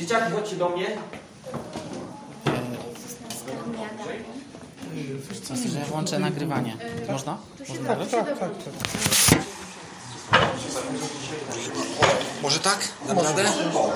[0.00, 0.86] Dzieciaki, chodźcie do mnie.
[5.44, 6.76] Co, że ja włączę nagrywanie.
[7.08, 7.36] Można?
[7.68, 8.38] Można Tak, tak, tak.
[8.38, 8.50] tak.
[12.42, 12.88] Może tak?
[13.08, 13.44] Naprawdę?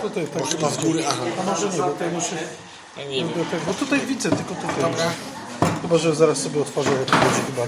[0.02, 0.46] Tutaj, tak.
[0.46, 1.22] Chyba w góry, aha.
[1.40, 2.36] A może nie, bo tutaj muszę...
[2.96, 3.28] Nie wiem.
[3.28, 4.76] Bo, tak, bo tutaj widzę, tylko tutaj.
[4.80, 5.10] Dobra.
[5.82, 7.66] Chyba, że zaraz sobie otworzę, bo to będzie chyba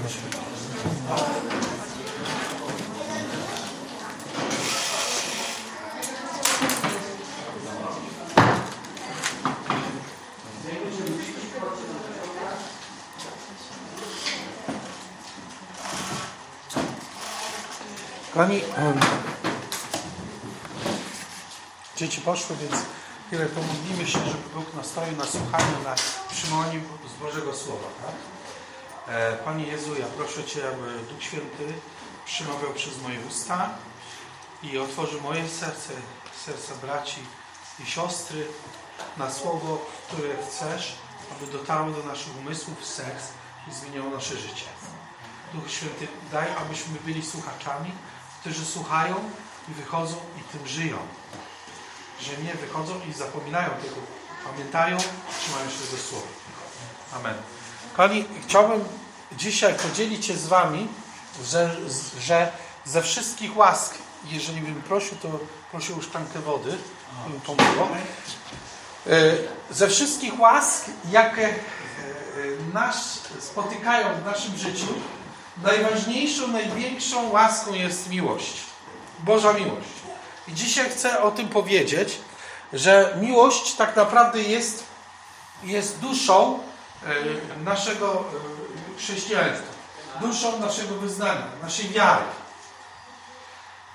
[18.37, 18.99] Kochani, em,
[21.95, 22.75] dzieci poszły, więc
[23.27, 25.95] chwilę pomodlimy się, żeby Bóg nastawił na słuchanie, na
[26.31, 26.81] przyjmowaniu
[27.15, 27.87] z Bożego Słowa.
[28.05, 28.15] Tak?
[29.15, 31.73] E, Panie Jezu, ja proszę Cię, aby Duch Święty
[32.25, 33.69] przemawiał przez moje usta
[34.63, 35.93] i otworzył moje serce,
[36.45, 37.21] serca braci
[37.79, 38.47] i siostry
[39.17, 40.95] na Słowo, które chcesz,
[41.31, 43.23] aby dotarło do naszych umysłów, serc
[43.67, 44.65] i zmieniło nasze życie.
[45.53, 47.91] Duch Święty, daj, abyśmy byli słuchaczami,
[48.47, 49.15] którzy słuchają
[49.69, 50.97] i wychodzą i tym żyją.
[52.21, 53.95] Że nie wychodzą i zapominają tego,
[54.51, 54.97] pamiętają,
[55.39, 56.27] trzymają się tego słowa.
[57.15, 57.35] Amen.
[57.95, 58.83] Kochani, chciałbym
[59.37, 60.87] dzisiaj podzielić się z Wami,
[61.45, 61.75] że,
[62.19, 62.51] że
[62.85, 63.95] ze wszystkich łask,
[64.25, 65.39] jeżeli bym prosił, to
[65.71, 66.77] prosił o szklankę wody,
[67.27, 67.87] by mi pomogło.
[69.07, 69.11] E,
[69.71, 71.53] Ze wszystkich łask, jakie e,
[72.73, 74.87] nas spotykają w naszym życiu,
[75.63, 78.53] najważniejszą, największą łaską jest miłość.
[79.19, 79.87] Boża miłość.
[80.47, 82.19] I dzisiaj chcę o tym powiedzieć,
[82.73, 84.83] że miłość tak naprawdę jest,
[85.63, 88.23] jest duszą e, naszego
[88.95, 89.67] e, chrześcijaństwa,
[90.21, 92.23] duszą naszego wyznania, naszej wiary.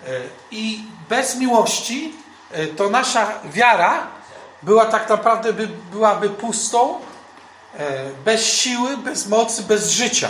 [0.06, 2.12] E, I bez miłości
[2.76, 4.06] to nasza wiara
[4.62, 7.00] była tak naprawdę by, byłaby pustą,
[8.24, 10.28] bez siły, bez mocy, bez życia.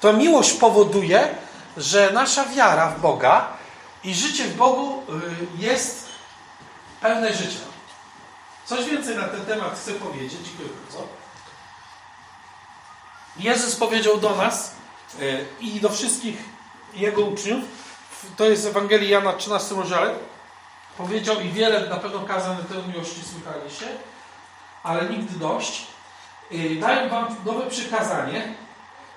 [0.00, 1.34] To miłość powoduje,
[1.76, 3.48] że nasza wiara w Boga
[4.04, 6.08] i życie w Bogu y, jest
[7.00, 7.66] pełne życia.
[8.64, 10.40] Coś więcej na ten temat chcę powiedzieć.
[10.44, 11.08] Dziękuję bardzo.
[13.36, 14.74] Jezus powiedział do nas
[15.20, 16.36] y, i do wszystkich
[16.94, 17.64] Jego uczniów,
[18.36, 20.14] to jest Ewangelii Jana 13 rozdziale,
[20.98, 23.86] powiedział i wiele na pewno kazań tę miłości słychaliście,
[24.82, 25.86] ale nigdy dość.
[26.52, 28.54] Y, Daję wam nowe przykazanie,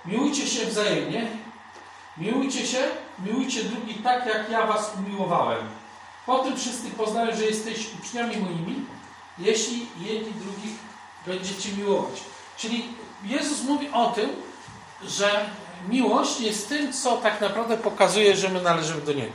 [0.05, 1.27] Miłujcie się wzajemnie.
[2.17, 2.77] Miłujcie się,
[3.25, 5.67] miłujcie drugich tak, jak ja was umiłowałem.
[6.25, 8.85] Po tym wszyscy poznają, że jesteście uczniami moimi,
[9.37, 10.75] jeśli jedni drugich
[11.27, 12.21] będziecie miłować.
[12.57, 12.85] Czyli
[13.23, 14.29] Jezus mówi o tym,
[15.03, 15.45] że
[15.89, 19.33] miłość jest tym, co tak naprawdę pokazuje, że my należymy do Niego.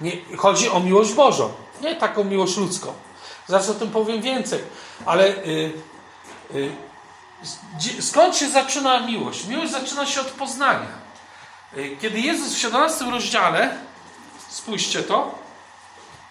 [0.00, 2.92] Nie, chodzi o miłość Bożą, nie taką miłość ludzką.
[3.46, 4.60] Zaraz o tym powiem więcej.
[5.06, 5.72] Ale y,
[6.54, 6.72] y,
[8.00, 9.46] Skąd się zaczyna miłość?
[9.46, 11.06] Miłość zaczyna się od poznania.
[11.76, 13.76] Y, Kiedy Jezus w 17 rozdziale,
[14.48, 15.38] spójrzcie to,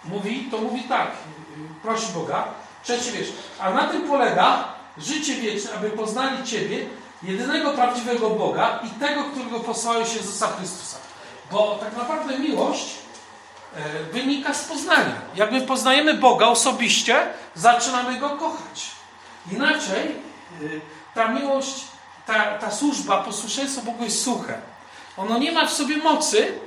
[0.05, 2.43] mówi, to mówi tak, y, prosi Boga,
[2.83, 4.63] trzeci wiersz, a na tym polega
[4.97, 6.85] życie wieczne, aby poznali Ciebie,
[7.23, 10.97] jedynego prawdziwego Boga i tego, którego posłałeś Jezusa Chrystusa.
[11.51, 12.85] Bo tak naprawdę miłość
[13.75, 15.21] e, wynika z poznania.
[15.35, 18.91] Jak my poznajemy Boga osobiście, zaczynamy Go kochać.
[19.51, 20.15] Inaczej
[21.15, 21.85] ta miłość,
[22.27, 24.61] ta, ta służba, posłuszeństwo Bogu jest suche.
[25.17, 26.59] Ono nie ma w sobie mocy,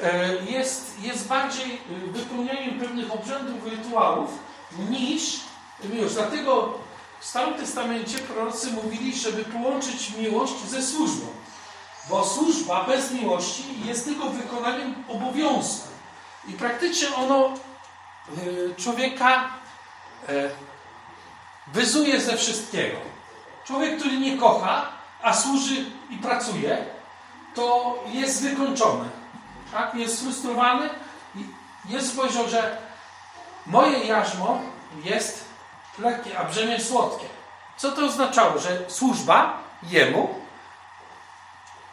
[0.00, 4.30] e, jest, jest bardziej y, wypełnianiem pewnych obrzędów, rytuałów
[4.90, 5.40] niż
[5.84, 6.14] miłość.
[6.14, 6.78] Dlatego
[7.20, 11.26] w Starym Testamencie prorocy mówili, żeby połączyć miłość ze służbą.
[12.10, 15.88] Bo służba bez miłości jest tylko wykonaniem obowiązku.
[16.48, 17.54] I praktycznie ono
[18.38, 19.48] y, człowieka
[20.28, 20.50] e,
[21.72, 23.11] wyzuje ze wszystkiego.
[23.64, 24.86] Człowiek, który nie kocha,
[25.22, 26.84] a służy i pracuje,
[27.54, 29.08] to jest wykończony.
[29.72, 29.94] Tak?
[29.94, 30.88] Jest sfrustrowany.
[31.88, 32.76] Jezus powiedział, że
[33.66, 34.60] moje jarzmo
[35.04, 35.44] jest
[35.98, 37.26] lekkie, a brzemię słodkie.
[37.76, 38.58] Co to oznaczało?
[38.58, 40.34] Że służba Jemu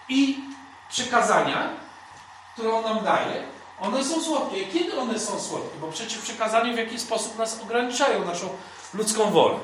[0.10, 0.40] i
[0.90, 1.70] przykazania,
[2.54, 3.44] które On nam daje,
[3.82, 4.66] one są słodkie.
[4.66, 5.80] Kiedy one są słodkie?
[5.82, 8.50] Bo przecież przykazania w jakiś sposób nas ograniczają, naszą
[8.94, 9.56] ludzką wolę.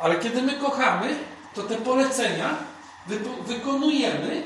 [0.00, 1.18] Ale kiedy my kochamy,
[1.56, 2.56] to te polecenia
[3.46, 4.42] wykonujemy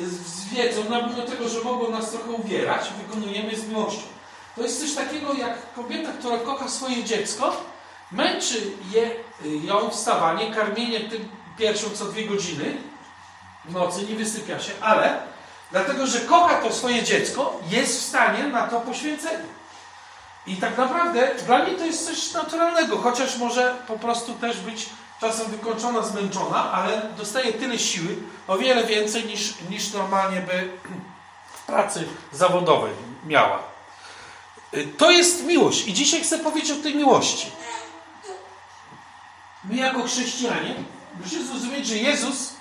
[0.00, 4.02] z wiedzą, no, mimo tego, że mogą nas trochę uwierać, wykonujemy z miłością.
[4.56, 7.64] To jest coś takiego, jak kobieta, która kocha swoje dziecko,
[8.12, 9.10] męczy je,
[9.64, 11.28] ją wstawanie, karmienie tym
[11.58, 12.76] piersią co dwie godziny
[13.64, 15.22] w nocy, nie wysypia się, ale
[15.70, 19.44] dlatego, że kocha to swoje dziecko, jest w stanie na to poświęcenie.
[20.46, 24.86] I tak naprawdę dla niej to jest coś naturalnego, chociaż może po prostu też być
[25.22, 28.16] czasem wykończona, zmęczona, ale dostaje tyle siły,
[28.48, 30.72] o wiele więcej niż, niż normalnie by
[31.52, 32.92] w pracy zawodowej
[33.26, 33.58] miała.
[34.74, 37.50] Y, To jest miłość i dzisiaj chcę powiedzieć o tej miłości.
[39.64, 40.74] My jako chrześcijanie
[41.20, 42.52] musimy zrozumieć, że Jezus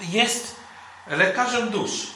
[0.00, 0.56] jest
[1.06, 2.06] lekarzem dusz.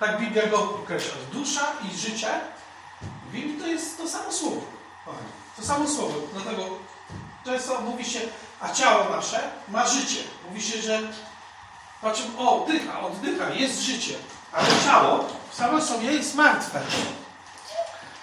[0.00, 1.14] Tak Biblia go określa.
[1.32, 2.28] Dusza i życie
[3.02, 4.60] w Biblii to jest to samo słowo.
[5.56, 6.14] To samo słowo.
[6.32, 6.68] Dlatego
[7.44, 8.20] często mówi się,
[8.60, 10.20] a ciało nasze ma życie.
[10.48, 11.00] Mówi się, że
[12.02, 14.14] patrzymy, o, oddycha, oddycha, jest życie.
[14.52, 16.80] Ale ciało samo sobie jest martwe.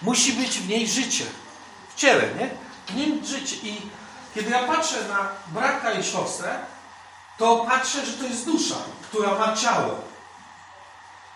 [0.01, 1.25] Musi być w niej życie.
[1.95, 2.49] W ciele, nie?
[2.87, 3.55] W nim życie.
[3.63, 3.81] I
[4.35, 6.59] kiedy ja patrzę na brata i siostrę,
[7.37, 9.95] to patrzę, że to jest dusza, która ma ciało.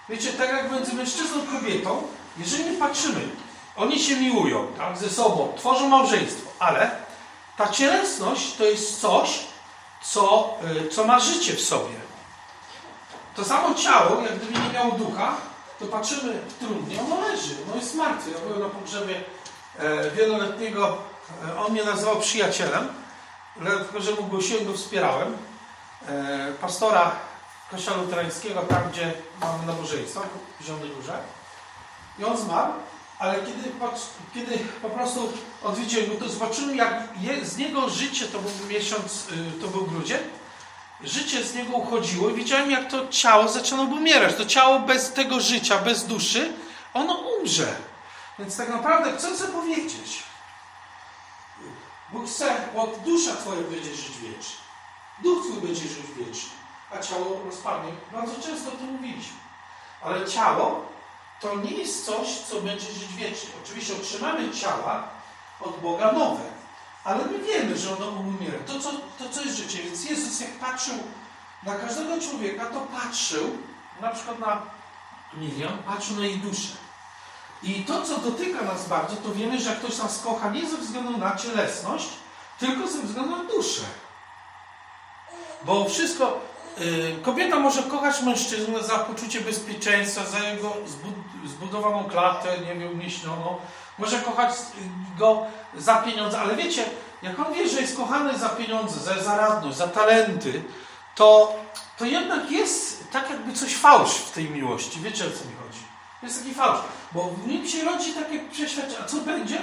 [0.10, 2.04] Wiecie, tak jak między mężczyzną a kobietą,
[2.38, 3.30] jeżeli patrzymy,
[3.75, 6.92] oni się miłują tak, ze sobą, tworzą małżeństwo, ale
[7.59, 9.39] ta cielesność to jest coś,
[10.03, 10.53] co,
[10.85, 11.95] y, co ma życie w sobie.
[13.35, 15.35] To samo ciało, jak gdyby nie miało ducha,
[15.79, 18.31] to patrzymy trudnie, ono leży, ono jest martwe.
[18.31, 19.23] Ja byłem na pogrzebie
[19.79, 20.97] e, wieloletniego,
[21.47, 22.88] e, on mnie nazywał przyjacielem,
[23.56, 25.38] dlatego że mu głosiłem, go wspierałem.
[26.07, 27.11] E, pastora
[27.71, 30.21] kościoła luterańskiego, tam gdzie mamy nabożeństwo,
[30.59, 31.19] w Zielonej Górze.
[32.19, 32.73] I on zmarł,
[33.19, 33.71] ale kiedy,
[34.33, 35.33] kiedy po prostu
[35.63, 39.86] odwiedziłem go, to zobaczyłem, jak je, z niego życie, to był miesiąc, y, to był
[39.86, 40.19] grudzień,
[41.01, 44.36] życie z niego uchodziło i widziałem, jak to ciało zaczęło umierać.
[44.36, 46.54] To ciało bez tego życia, bez duszy,
[46.94, 47.75] ono umrze.
[48.39, 50.24] Więc tak naprawdę chcę sobie powiedzieć,
[52.12, 54.56] Bóg chce, bo dusza Twoja będzie żyć wiecznie.
[55.24, 56.50] Duch Twój będzie żyć wiecznie,
[56.92, 57.92] a ciało rozpadnie.
[58.12, 59.38] Bardzo często o tym mówiliśmy.
[60.01, 60.86] Ale ciało
[61.41, 63.50] to nie jest coś, co będzie żyć wiecznie.
[63.63, 65.03] Oczywiście otrzymamy ciała
[65.62, 66.44] od Boga nowe,
[67.03, 68.59] ale my wiemy, że ono umiera.
[68.68, 69.83] To co, to, co jest życie.
[69.83, 70.95] Więc Jezus, jak patrzył
[71.63, 73.57] na każdego człowieka, to patrzył
[74.01, 74.62] na przykład na
[75.33, 76.74] Miriam, patrzył na jej duszę.
[77.63, 81.18] I to, co dotyka nas bardzo, to wiemy, że ktoś nas kocha nie ze względu
[81.18, 82.09] na cielesność,
[82.59, 83.83] tylko ze względu na duszę.
[85.63, 86.39] Bo wszystko,
[87.24, 93.56] kobieta może kochać mężczyznę za poczucie bezpieczeństwa, za jego zbud- zbudowaną klatę, nie wiem, umieśnioną.
[93.98, 95.46] Może kochać y, go
[95.78, 96.84] za pieniądze, ale wiecie,
[97.22, 100.64] jak on wie, że jest kochany za pieniądze, za zaradność, za talenty,
[101.16, 101.56] to,
[101.98, 105.00] to jednak jest tak jakby coś fałsz w tej miłości.
[105.00, 105.80] Wiecie, o co mi chodzi?
[106.24, 106.80] Jest taki fałsz,
[107.12, 109.58] bo w nim się rodzi takie przeświadczenie, a co będzie,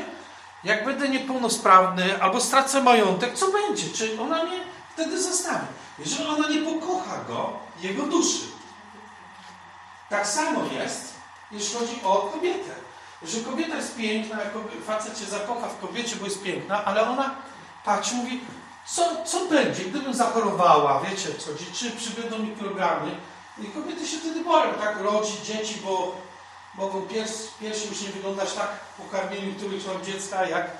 [0.64, 3.84] jak będę niepełnosprawny albo stracę majątek, co będzie?
[3.94, 4.60] Czy ona mnie
[4.96, 5.66] wtedy zostawi?
[5.98, 8.44] Jeżeli ona nie pokocha go, jego duszy.
[10.10, 11.14] Tak samo jest,
[11.52, 12.74] jeśli chodzi o kobietę.
[13.22, 14.38] Jeżeli kobieta jest piękna,
[14.86, 17.34] facet się zakocha w kobiecie, bo jest piękna, ale ona
[17.84, 18.40] patrzy, mówi,
[18.86, 23.10] co, co będzie, gdybym zachorowała, wiecie co, chodzi, czy przybędą mikrogramy.
[23.58, 26.14] I kobiety się wtedy boją, tak, rodzić dzieci, bo
[26.74, 29.54] mogą piers, pierwsi już nie wyglądać tak po karmieniu
[29.94, 30.70] mam dziecka, jak,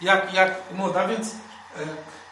[0.00, 1.28] jak, jak młoda, więc,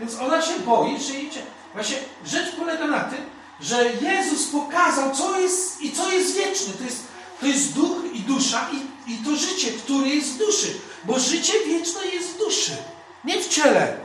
[0.01, 1.43] więc ona się boi, że idzie.
[1.75, 1.97] Właśnie
[2.27, 3.19] rzecz polega na tym,
[3.61, 6.75] że Jezus pokazał, co jest i co jest wieczne.
[6.75, 7.05] To jest,
[7.41, 10.75] to jest duch i dusza i, i to życie, które jest w duszy.
[11.05, 12.77] Bo życie wieczne jest w duszy.
[13.25, 13.97] Nie w ciele,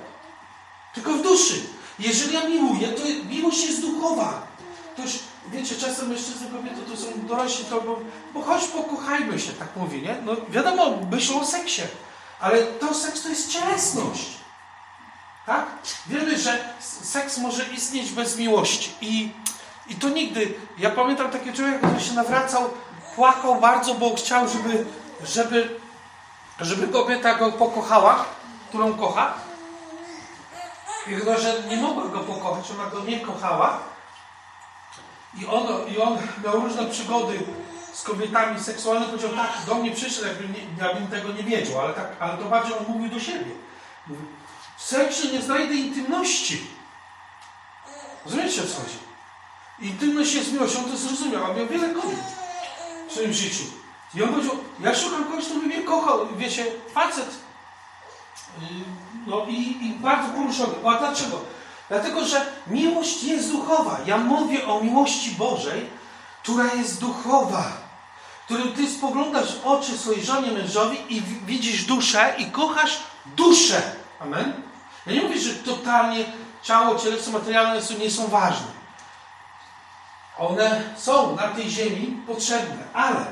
[0.94, 1.62] tylko w duszy.
[2.00, 4.48] Jeżeli ja miłuję, to miłość jest duchowa.
[4.96, 5.12] To już,
[5.52, 8.00] wiecie, czasem mężczyzny, kobiety to są dorośli, to bo,
[8.34, 10.18] bo chodź pokochajmy się, tak mówi, nie?
[10.26, 11.82] No wiadomo, myślą o seksie,
[12.40, 14.39] ale to seks to jest cielesność.
[15.50, 15.66] Tak?
[16.08, 18.92] Wiemy, że seks może istnieć bez miłości.
[19.02, 19.32] I,
[19.88, 20.54] I to nigdy.
[20.78, 22.70] Ja pamiętam takiego człowieka, który się nawracał,
[23.16, 24.86] płakał bardzo, bo chciał, żeby,
[25.24, 25.80] żeby,
[26.60, 28.26] żeby kobieta go pokochała,
[28.70, 29.34] którą kocha.
[31.08, 33.80] I chyba, że nie mogła go pokochać, ona go nie kochała.
[35.38, 37.40] I on, I on miał różne przygody
[37.94, 39.12] z kobietami seksualnymi.
[39.12, 42.46] Powiedział, tak, do mnie przyszedł, jakbym, nie, jakbym tego nie wiedział, ale, tak, ale to
[42.46, 43.52] bardziej on mówił do siebie.
[44.80, 46.68] W nie znajdę intymności.
[48.26, 48.98] Rozumiecie, o co chodzi?
[49.80, 52.20] Intymność jest miłością, to zrozumiał, a miał wiele kobiet
[53.10, 53.64] w swoim życiu.
[54.16, 56.28] I on powiedział, ja szukam kogoś, kto by mnie kochał.
[56.38, 57.30] Wiecie, facet.
[58.62, 58.68] Yy,
[59.28, 60.74] No i, i bardzo poruszony.
[60.86, 61.42] A dlaczego?
[61.90, 64.00] Dlatego, że miłość jest duchowa.
[64.06, 65.90] Ja mówię o miłości Bożej,
[66.44, 67.64] która jest duchowa.
[68.46, 73.82] Którym ty spoglądasz w oczy swojej żonie, mężowi i widzisz duszę i kochasz duszę.
[74.20, 74.69] Amen?
[75.10, 76.26] Ja nie mówię, że totalnie
[76.64, 78.68] ciało, cielesno, materialne nie są ważne.
[80.38, 83.26] One są na tej ziemi potrzebne, ale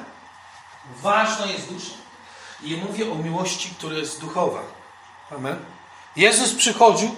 [1.02, 1.94] ważna jest dusza.
[2.64, 4.60] I mówię o miłości, która jest duchowa.
[5.32, 5.60] Amen.
[6.16, 7.16] Jezus przychodził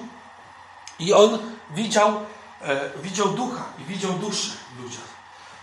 [1.00, 1.40] i on
[1.70, 2.20] widział,
[2.62, 5.10] e, widział ducha i widział duszę w ludziach.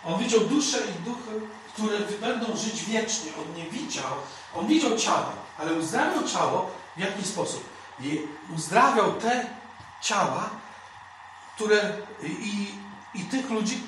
[0.04, 1.40] On widział duszę i duchy,
[1.72, 3.30] które będą żyć wiecznie.
[3.42, 4.12] On nie widział,
[4.54, 7.75] on widział ciało, ale uzdrawiał ciało w jaki sposób?
[8.00, 9.46] I uzdrawiał te
[10.02, 10.50] ciała,
[11.54, 12.74] które i,
[13.14, 13.82] i tych ludzi,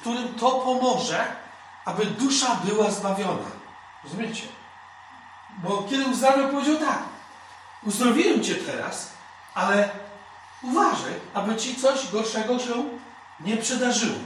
[0.00, 1.36] którym to pomoże,
[1.84, 3.50] aby dusza była zbawiona.
[4.04, 4.42] Rozumiecie?
[5.58, 7.02] Bo kiedy uzdrawiał, powiedział tak,
[7.82, 9.12] uzdrowiłem cię teraz,
[9.54, 9.90] ale
[10.62, 12.84] uważaj, aby ci coś gorszego się
[13.40, 14.18] nie przydarzyło.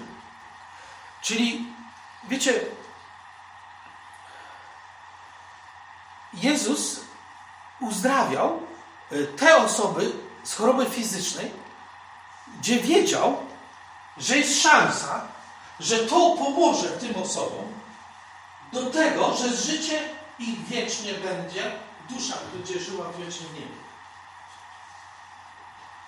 [1.23, 1.67] Czyli,
[2.29, 2.61] wiecie,
[6.33, 7.01] Jezus
[7.81, 8.61] uzdrawiał
[9.37, 10.13] te osoby
[10.45, 11.51] z choroby fizycznej,
[12.61, 13.37] gdzie wiedział,
[14.19, 15.21] że jest szansa,
[15.81, 17.65] że to pomoże tym osobom
[18.73, 20.01] do tego, że życie
[20.39, 21.73] ich wiecznie będzie,
[22.11, 23.83] dusza będzie żyła wiecznie w niebie.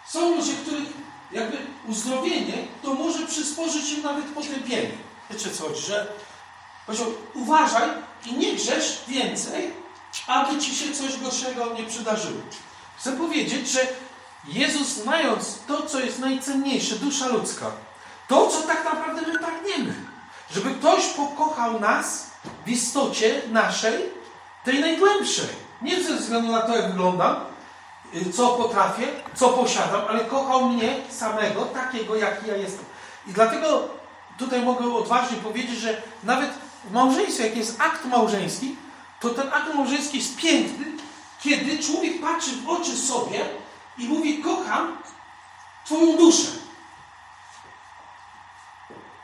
[0.08, 0.88] Są ludzie, których
[1.32, 1.58] jakby
[1.88, 4.90] uzdrowienie to może przysporzyć im nawet potępienie.
[5.30, 6.12] Wiecie co chodzi, że
[6.87, 7.88] powiedział, uważaj
[8.26, 9.70] i nie grzesz więcej,
[10.26, 12.40] aby ci się coś gorszego nie przydarzyło.
[12.98, 13.80] Chcę powiedzieć, że
[14.48, 17.66] Jezus znając to, co jest najcenniejsze, dusza ludzka,
[18.28, 19.94] to, co tak naprawdę my pragniemy,
[20.50, 22.30] żeby ktoś pokochał nas
[22.66, 24.04] w istocie naszej,
[24.64, 25.48] tej najgłębszej.
[25.82, 27.36] Nie ze względu na to, jak wyglądam,
[28.14, 32.84] y, co potrafię, co posiadam, ale kochał mnie samego, takiego, jaki ja jestem.
[33.26, 33.88] I dlatego
[34.38, 36.50] tutaj mogę odważnie powiedzieć, że nawet
[36.84, 38.76] w małżeństwie, jak jest akt małżeński,
[39.20, 40.93] to ten akt małżeński jest piękny,
[41.44, 43.40] kiedy człowiek patrzy w oczy sobie
[43.98, 44.98] i mówi: Kocham
[45.84, 46.48] Twoją duszę.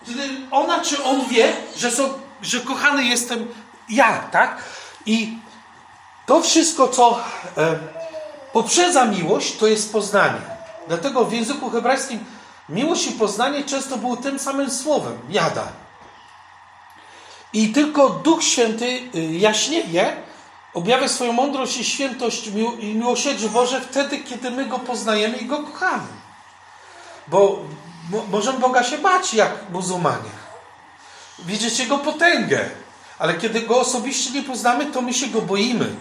[0.07, 2.13] Kiedy ona czy on wie, że, są,
[2.43, 3.55] że kochany jestem
[3.89, 4.63] ja, tak?
[5.07, 5.39] I
[6.27, 7.21] to wszystko, co
[7.57, 7.79] e,
[8.53, 10.41] poprzedza miłość, to jest poznanie.
[10.89, 12.25] Dlatego w języku hebrajskim
[12.69, 15.73] miłość i poznanie często było tym samym słowem jada.
[17.53, 20.17] I tylko Duch Święty y, jaśnieje,
[20.75, 22.47] objawia swoją mądrość i świętość
[22.81, 26.09] i miłosierdzie Boże wtedy, kiedy my Go poznajemy i Go kochamy.
[27.29, 27.63] Bo
[28.31, 30.31] możemy Boga się bać jak muzułmanie.
[31.39, 32.71] Widzieć Jego potęgę.
[33.19, 35.95] Ale kiedy Go osobiście nie poznamy, to my się Go boimy.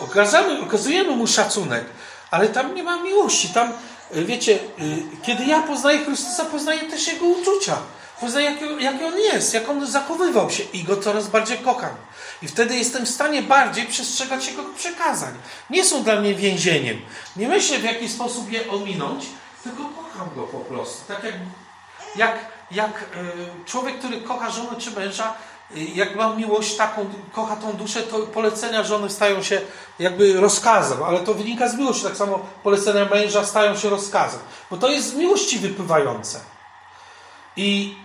[0.00, 1.84] Okazamy, okazujemy Mu szacunek.
[2.30, 3.48] Ale tam nie ma miłości.
[3.48, 3.72] Tam,
[4.16, 7.76] y, wiecie, y, kiedy ja poznaję Chrystusa, poznaję też Jego uczucia.
[8.20, 11.94] Poznaję, jaki, jaki On jest, jak On zachowywał się i Go coraz bardziej kocham.
[12.42, 15.34] I wtedy jestem w stanie bardziej przestrzegać Jego przekazań.
[15.70, 17.00] Nie są dla mnie więzieniem.
[17.36, 19.24] Nie myślę, w jaki sposób je ominąć,
[19.64, 21.08] tylko kocham Go po prostu.
[21.08, 21.34] Tak jak,
[22.16, 22.36] jak,
[22.70, 25.34] jak y, człowiek, który kocha żonę czy męża,
[25.76, 29.60] y, jak ma miłość taką, kocha tą duszę, to polecenia żony stają się
[29.98, 32.04] jakby rozkazem, ale to wynika z miłości.
[32.04, 34.40] Tak samo polecenia męża stają się rozkazem,
[34.70, 36.40] bo to jest z miłości wypływające.
[37.56, 37.96] I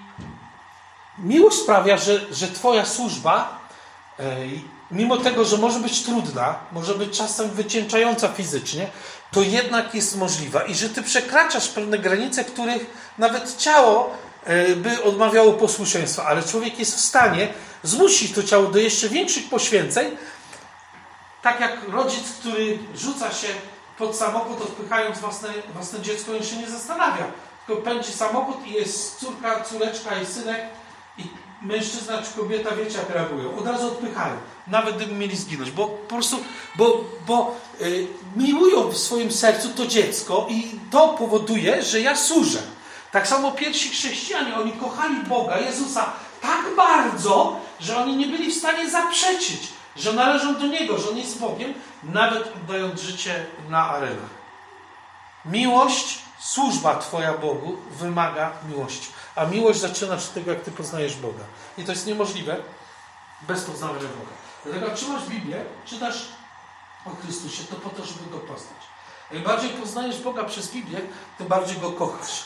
[1.24, 3.60] miłość sprawia, że, że Twoja służba,
[4.92, 8.88] mimo tego, że może być trudna, może być czasem wycieńczająca fizycznie,
[9.32, 12.86] to jednak jest możliwa i że Ty przekraczasz pewne granice, których
[13.18, 14.10] nawet ciało
[14.44, 17.48] e, by odmawiało posłuszeństwa, ale człowiek jest w stanie
[17.84, 20.18] zmusić to ciało do jeszcze większych poświęceń,
[21.42, 23.48] tak jak rodzic, który rzuca się
[23.98, 27.32] pod samochód, odpychając własne, własne dziecko, się nie zastanawia.
[27.68, 30.60] Tylko pędzi samochód i jest córka, córeczka i synek
[31.20, 31.30] i
[31.62, 33.58] mężczyzna czy kobieta, wiecie jak reagują.
[33.58, 34.36] Od razu odpychają.
[34.68, 35.72] Nawet gdyby mieli zginąć.
[35.72, 36.38] Bo po prostu,
[36.76, 42.60] bo, bo yy, miłują w swoim sercu to dziecko i to powoduje, że ja służę.
[43.12, 48.58] Tak samo pierwsi chrześcijanie, oni kochali Boga, Jezusa tak bardzo, że oni nie byli w
[48.58, 51.74] stanie zaprzeczyć, że należą do Niego, że On jest Bogiem,
[52.04, 54.40] nawet oddając życie na arenach.
[55.46, 59.08] Miłość, służba Twoja Bogu wymaga miłości.
[59.40, 61.44] A miłość zaczyna się od tego, jak Ty poznajesz Boga.
[61.78, 62.56] I to jest niemożliwe
[63.42, 64.32] bez poznawania Boga.
[64.64, 66.26] Dlatego jak trzymasz Biblię, czytasz
[67.06, 68.82] o Chrystusie, to po to, żeby Go poznać.
[69.32, 71.00] Im bardziej poznajesz Boga przez Biblię,
[71.38, 72.46] tym bardziej Go kochasz.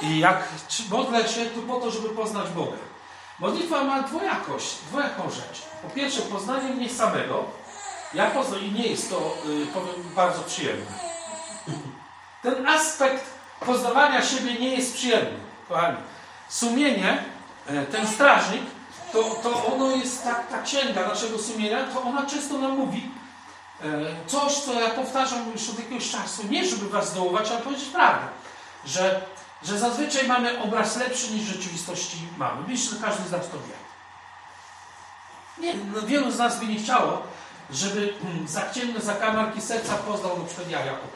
[0.00, 0.48] I jak
[0.90, 2.76] modlę się, to po to, żeby poznać Boga.
[3.38, 5.62] Modlitwa ma dwojakość, dwojaką rzecz.
[5.82, 7.44] Po pierwsze, poznanie mnie samego.
[8.14, 10.86] Ja poznam i nie jest to, yy, powiem, bardzo przyjemne.
[12.42, 13.24] Ten aspekt
[13.66, 15.98] poznawania siebie nie jest przyjemny, kochani.
[16.52, 17.24] Sumienie,
[17.66, 18.62] e, ten strażnik,
[19.12, 23.10] to, to ono jest tak, ta księga naszego sumienia, to ona często nam mówi
[23.82, 23.86] e,
[24.26, 28.26] coś, co ja powtarzam już od jakiegoś czasu, nie żeby was zdołować, ale powiedzieć prawdę,
[28.86, 29.20] że,
[29.62, 32.68] że zazwyczaj mamy obraz lepszy niż w rzeczywistości mamy.
[32.68, 33.82] Myślę, że każdy z nas to wie.
[35.58, 37.22] Nie, no, wielu z nas by nie chciało
[37.72, 41.06] żeby mm, zachcięte zakamarki serca poznał na przykład ja jako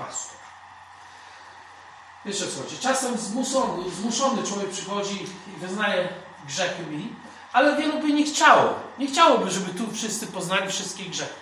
[2.33, 2.79] co chodzi?
[2.79, 6.09] Czasem zmuszony, zmuszony człowiek przychodzi i wyznaje
[6.47, 7.13] grzechy mi,
[7.53, 8.75] ale wielu by nie chciało.
[8.99, 11.35] Nie chciałoby, żeby tu wszyscy poznali wszystkie grzechy.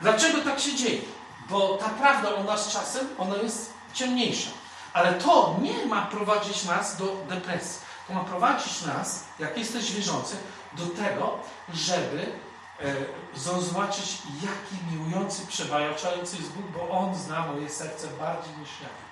[0.00, 1.00] Dlaczego tak się dzieje?
[1.50, 4.50] Bo ta prawda o nas czasem, ona jest ciemniejsza.
[4.92, 7.80] Ale to nie ma prowadzić nas do depresji.
[8.08, 10.36] To ma prowadzić nas, jak jesteś wierzący,
[10.72, 11.38] do tego,
[11.74, 12.32] żeby
[12.80, 19.09] e, zobaczyć, jaki miłujący, przebaczający jest Bóg, bo On zna moje serce bardziej niż ja.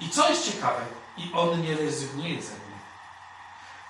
[0.00, 0.82] I co jest ciekawe,
[1.16, 2.66] i On nie rezygnuje ze mnie.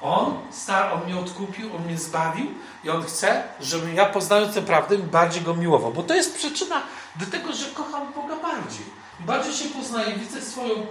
[0.00, 2.46] On, star, on mnie odkupił, On mnie zbawił
[2.84, 5.92] i On chce, żebym ja poznając tę prawdę bardziej Go miłował.
[5.92, 6.82] Bo to jest przyczyna
[7.16, 8.86] do tego, że kocham Boga bardziej.
[9.20, 10.86] Bardziej się poznaję, widzę swoją,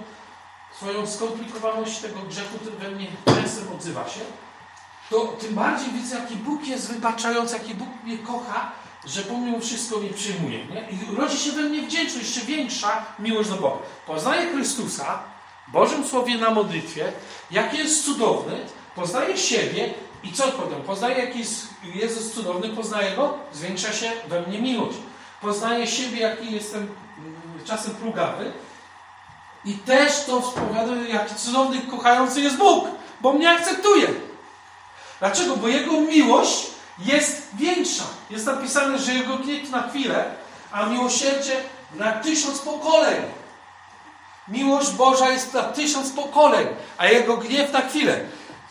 [0.75, 4.21] swoją skomplikowaność tego grzechu, który we mnie często odzywa się,
[5.09, 8.71] to tym bardziej widzę, jaki Bóg jest wybaczający, jaki Bóg mnie kocha,
[9.05, 10.65] że pomimo wszystko mnie przyjmuje.
[10.65, 10.81] Nie?
[10.81, 13.77] I rodzi się we mnie wdzięczność, jeszcze większa miłość do Boga.
[14.07, 15.19] Poznaję Chrystusa,
[15.67, 17.11] Bożym Słowie na modlitwie,
[17.51, 18.57] jaki jest cudowny,
[18.95, 19.93] poznaję siebie
[20.23, 20.81] i co powiem?
[20.81, 24.97] Poznaję, jaki jest Jezus cudowny, poznaję Go, zwiększa się we mnie miłość.
[25.41, 28.51] Poznaję siebie, jaki jestem mm, czasem plugawy
[29.65, 32.87] i też to spowiadam, jaki cudowny, kochający jest Bóg,
[33.21, 34.07] bo mnie akceptuje.
[35.19, 35.57] Dlaczego?
[35.57, 38.03] Bo Jego miłość jest większa.
[38.29, 40.25] Jest napisane, że Jego gniew na chwilę,
[40.71, 41.63] a miłosierdzie
[41.95, 43.21] na tysiąc pokoleń.
[44.47, 48.19] Miłość Boża jest na tysiąc pokoleń, a Jego gniew na chwilę.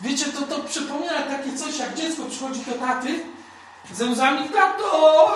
[0.01, 3.21] Wiecie, to, to przypomina takie coś, jak dziecko przychodzi do taty
[3.93, 5.33] ze łzami, tato,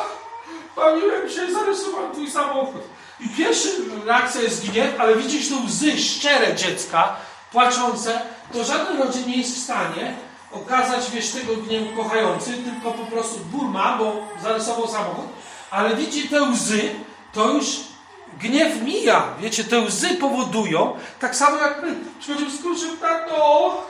[0.77, 2.83] bawiłem się, zarysowałem twój samochód.
[3.21, 3.69] I pierwsza
[4.07, 7.17] reakcja jest gniew, ale widzisz tu łzy szczere dziecka,
[7.53, 8.21] płaczące,
[8.53, 13.39] to żaden rodzic nie jest w stanie okazać, wiesz, tego gniewu kochający, tylko po prostu
[13.39, 14.13] ból ma, bo
[14.43, 15.27] zarysował samochód,
[15.71, 16.95] ale widzi te łzy,
[17.33, 17.67] to już
[18.41, 23.87] gniew mija, wiecie, te łzy powodują, tak samo jak my, przychodzimy z kurczem, tato,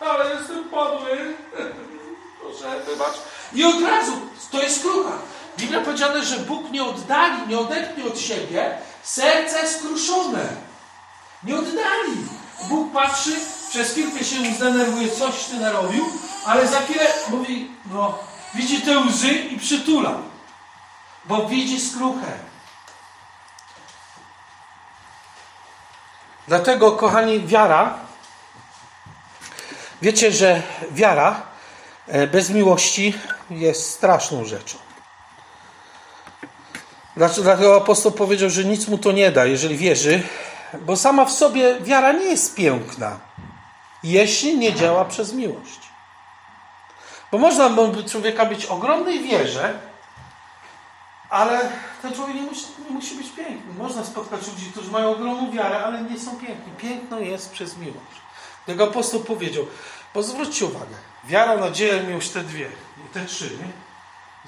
[0.00, 1.10] ale jestem padły,
[2.40, 3.14] proszę, wybacz.
[3.52, 4.12] I od razu,
[4.50, 5.12] to jest krucha.
[5.56, 10.48] W Biblii powiedziane, że Bóg nie oddali, nie odetnie od siebie serce skruszone.
[11.44, 12.16] Nie oddali.
[12.68, 13.32] Bóg patrzy,
[13.70, 16.04] przez chwilkę się zdenerwuje, coś ty narobił,
[16.46, 18.18] ale za chwilę mówi, no,
[18.54, 20.18] widzi te łzy i przytula.
[21.24, 22.32] Bo widzi skruchę.
[26.48, 27.98] Dlatego, kochani, wiara,
[30.02, 31.42] wiecie, że wiara
[32.06, 33.14] e, bez miłości
[33.50, 34.78] jest straszną rzeczą.
[37.16, 40.22] Dlatego apostoł powiedział, że nic mu to nie da, jeżeli wierzy,
[40.80, 43.27] bo sama w sobie wiara nie jest piękna,
[44.02, 45.80] jeśli nie działa przez miłość.
[47.32, 47.70] Bo można
[48.10, 49.78] człowieka być ogromnej wierze,
[51.30, 53.74] ale ten człowiek nie musi, nie musi być piękny.
[53.78, 56.72] Można spotkać ludzi, którzy mają ogromną wiarę, ale nie są piękni.
[56.78, 58.20] Piękno jest przez miłość.
[58.66, 59.66] Tego apostoł powiedział,
[60.14, 62.70] bo zwróćcie uwagę, wiara, nadzieja miłość, te dwie,
[63.12, 63.72] te trzy, nie?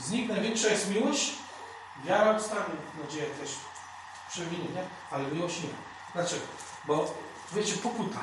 [0.04, 1.32] Z nich największa jest miłość,
[2.04, 3.50] wiara ustanie, nadzieja też
[4.30, 4.82] przeminie, nie?
[5.10, 5.68] Ale miłość nie.
[6.14, 6.42] Dlaczego?
[6.86, 7.14] Bo,
[7.52, 8.18] wiecie, pokuta.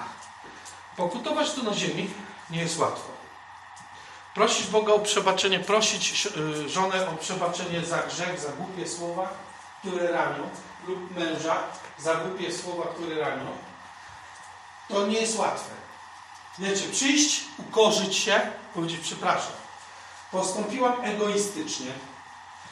[0.97, 2.09] Pokutować tu na ziemi
[2.49, 3.09] nie jest łatwo.
[4.33, 9.29] Prosić Boga o przebaczenie, prosić y, żonę o przebaczenie za grzech, za głupie słowa,
[9.79, 10.49] które ranią,
[10.87, 11.57] lub męża
[11.97, 13.45] za głupie słowa, które ranią,
[14.89, 15.69] to nie jest łatwe.
[16.59, 19.53] Wiecie, przyjść, ukorzyć się, powiedzieć przepraszam.
[20.31, 21.91] Postąpiłam egoistycznie,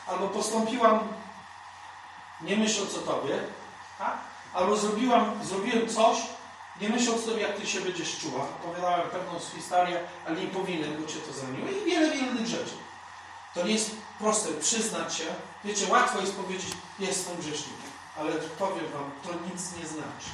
[0.08, 1.08] albo postąpiłam
[2.42, 3.40] nie myśląc o Tobie,
[4.00, 4.18] tak?
[4.54, 6.18] albo zrobiłam, zrobiłem coś,
[6.82, 8.42] nie myśląc sobie, jak Ty się będziesz czuła.
[8.42, 11.70] Opowiadałem pewną historię, ale nie powinienem, bo Cię to zraniło.
[11.70, 12.76] I wiele, wiele innych rzeczy.
[13.54, 15.24] To nie jest proste przyznać się.
[15.64, 17.92] Wiecie, łatwo jest powiedzieć, jestem grzesznikiem.
[18.20, 20.30] Ale powiem Wam, to nic nie znaczy.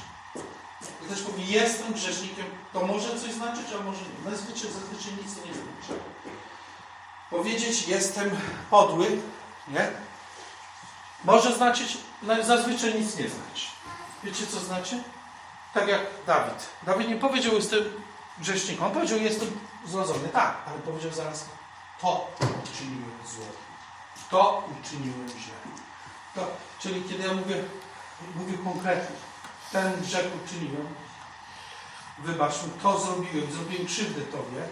[1.06, 4.30] Ktoś powie, jestem grzesznikiem, to może coś znaczyć, a może nie.
[4.30, 6.00] Zazwyczaj, zazwyczaj nic nie znaczy.
[7.30, 8.30] Powiedzieć, jestem
[8.70, 9.06] podły,
[9.68, 9.90] nie?
[11.24, 11.98] Może znaczyć,
[12.42, 13.66] zazwyczaj nic nie znaczy.
[14.24, 15.02] Wiecie, co znaczy?
[15.74, 16.68] Tak jak Dawid.
[16.82, 17.80] Dawid nie powiedział, jestem
[18.38, 18.84] grzesznikiem.
[18.84, 20.28] On powiedział, jestem zrodzony.
[20.28, 21.46] Tak, ale powiedział zaraz,
[22.00, 23.44] to uczyniłem zło.
[24.30, 25.54] To uczyniłem źle.
[26.34, 26.46] To,
[26.78, 27.64] czyli kiedy ja mówię,
[28.34, 29.16] mówię konkretnie,
[29.72, 30.86] ten grzech uczyniłem,
[32.18, 34.62] wybacz mi, to zrobiłem, zrobiłem krzywdę Tobie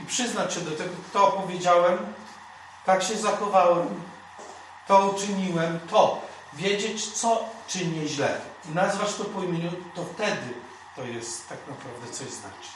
[0.00, 1.98] i przyznać się do tego, to powiedziałem,
[2.86, 4.02] tak się zachowałem,
[4.88, 6.20] to uczyniłem, to.
[6.52, 10.54] Wiedzieć, co czynię źle i nazwać to po imieniu, to wtedy
[10.96, 12.68] to jest tak naprawdę coś znaczy.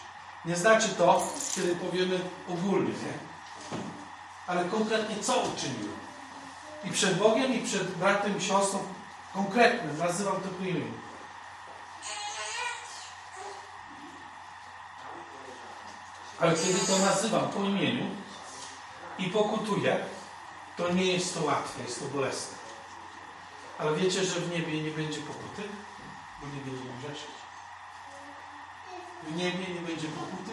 [0.44, 3.18] Nie znaczy to, kiedy powiemy ogólnie, nie?
[4.46, 5.96] Ale konkretnie co uczyniłem.
[6.84, 8.78] I przed Bogiem, i przed bratem i siostrą
[9.34, 10.92] konkretnym, nazywam to po imieniu.
[16.40, 18.06] Ale kiedy to nazywam po imieniu
[19.18, 20.04] i pokutuję,
[20.76, 22.63] to nie jest to łatwe, jest to bolesne.
[23.78, 25.62] Ale wiecie, że w niebie nie będzie pokuty?
[26.40, 27.34] Bo nie będzie grzeszyć.
[29.22, 30.50] W niebie nie będzie pokuty,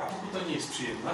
[0.00, 1.10] a pokuta nie jest przyjemna.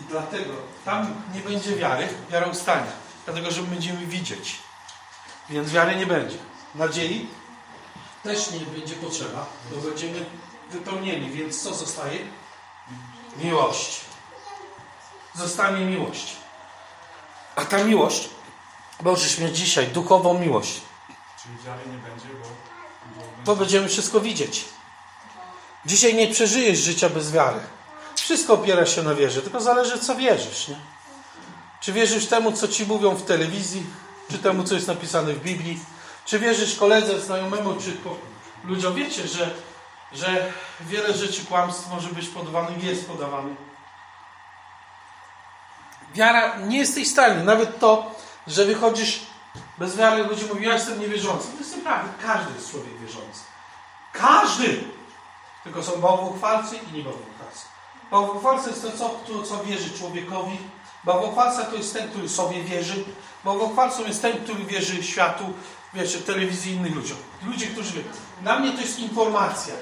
[0.00, 2.90] I dlatego tam nie będzie wiary, wiara ustanie.
[3.24, 4.58] Dlatego, że my będziemy widzieć.
[5.50, 6.36] Więc wiary nie będzie.
[6.74, 7.28] Nadziei
[8.22, 10.26] też nie będzie potrzeba, bo będziemy
[10.70, 11.30] wypełnieni.
[11.30, 12.18] Więc co zostaje?
[13.36, 14.00] Miłość.
[15.34, 16.36] Zostanie miłość.
[17.56, 18.30] A ta miłość,
[19.02, 20.80] możesz mieć dzisiaj duchową miłość.
[21.42, 22.48] Czyli wiary nie będzie, bo...
[23.16, 24.64] bo To będziemy wszystko widzieć.
[25.86, 27.60] Dzisiaj nie przeżyjesz życia bez wiary.
[28.16, 30.68] Wszystko opiera się na wierze, tylko zależy co wierzysz.
[30.68, 30.76] Nie?
[31.80, 33.86] Czy wierzysz temu, co ci mówią w telewizji,
[34.30, 35.78] czy temu, co jest napisane w Biblii,
[36.24, 38.16] czy wierzysz koledze, znajomemu, czy po
[38.64, 38.94] ludziom.
[38.94, 39.50] Wiecie, że,
[40.12, 43.58] że wiele rzeczy kłamstw może być podawanych, jest podawanych.
[46.14, 47.44] Wiara nie jesteś w stanie.
[47.44, 48.14] Nawet to,
[48.50, 49.20] że wychodzisz
[49.78, 51.48] bez wiary, ludzie mówią, ja jestem niewierzący.
[51.52, 52.12] To jest nieprawda.
[52.22, 53.40] Każdy jest człowiek wierzący.
[54.12, 54.84] Każdy!
[55.64, 57.64] Tylko są bałwochwalcy i niebałwochwalcy.
[58.10, 60.58] Bałwochwalca jest to, co, to, co wierzy człowiekowi.
[61.04, 63.04] Bałwochwalca to jest ten, który sobie wierzy.
[63.44, 65.44] Bałwochwalcą jest ten, który wierzy światu,
[65.94, 67.16] wiecie, telewizji i innych ludziom.
[67.46, 68.08] Ludzie, którzy wierzą.
[68.42, 69.74] Dla mnie to jest informacja.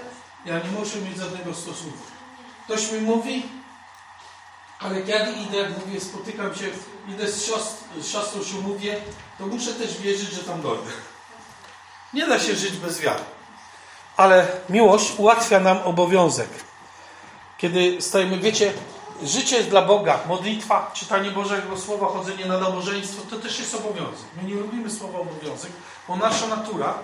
[0.45, 1.99] Ja nie muszę mieć żadnego stosunku.
[2.65, 3.43] Ktoś mi mówi,
[4.81, 6.65] ale ja idę, mówię, spotykam się,
[7.09, 9.01] idę z, siostr, z siostrą się mówię,
[9.39, 10.91] to muszę też wierzyć, że tam dojdę.
[12.15, 13.23] Nie da się żyć bez wiary.
[14.17, 16.49] Ale miłość ułatwia nam obowiązek.
[17.59, 18.73] Kiedy stajemy, wiecie,
[19.23, 24.27] życie dla Boga, modlitwa, czytanie Bożego Słowa, chodzenie na nabożeństwo, to też jest obowiązek.
[24.43, 25.73] My nie lubimy słowa obowiązek,
[26.09, 26.95] bo nasza natura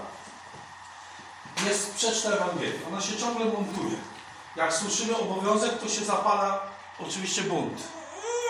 [1.66, 2.80] jest sprzeczna Ewangelii.
[2.92, 3.96] Ona się ciągle buntuje.
[4.56, 7.82] Jak słyszymy obowiązek, to się zapala oczywiście bunt.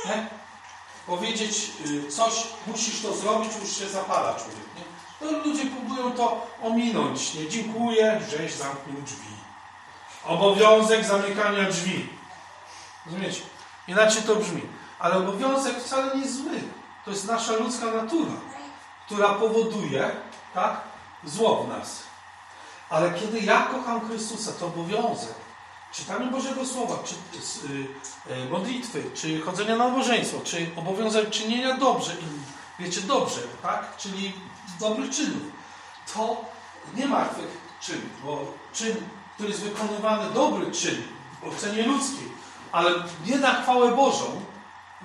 [0.07, 0.26] Nie?
[1.07, 4.66] Powiedzieć y, coś, musisz to zrobić, już się zapala człowiek.
[4.76, 4.85] Nie?
[5.20, 7.35] No, ludzie próbują to ominąć.
[7.35, 9.35] Nie dziękuję, żeś zamknął drzwi.
[10.24, 12.09] Obowiązek zamykania drzwi.
[13.07, 13.40] Rozumiecie?
[13.88, 14.62] Inaczej to brzmi.
[14.98, 16.61] Ale obowiązek wcale nie jest zły.
[17.04, 18.33] To jest nasza ludzka natura,
[19.07, 20.11] która powoduje
[20.54, 20.80] tak,
[21.24, 22.02] zło w nas.
[22.90, 25.35] Ale kiedy ja kocham Chrystusa, to obowiązek
[25.94, 27.14] czytania Bożego Słowa, czy
[27.68, 32.16] y, y, modlitwy, czy chodzenia na nabożeństwo, czy obowiązek czynienia dobrze,
[32.78, 33.96] wiecie, dobrze, tak?
[33.96, 34.33] Czyli
[34.80, 35.42] dobrych czynów.
[36.14, 36.44] To
[36.94, 38.96] nie martwych czynów, bo czyn,
[39.35, 41.02] który jest wykonywany, dobry czyn,
[41.42, 42.28] w ocenie ludzkiej,
[42.72, 42.90] ale
[43.26, 44.40] nie na chwałę Bożą,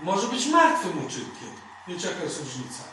[0.04, 1.50] może być martwym uczynkiem.
[1.88, 2.84] Wiecie, jaka jest różnica?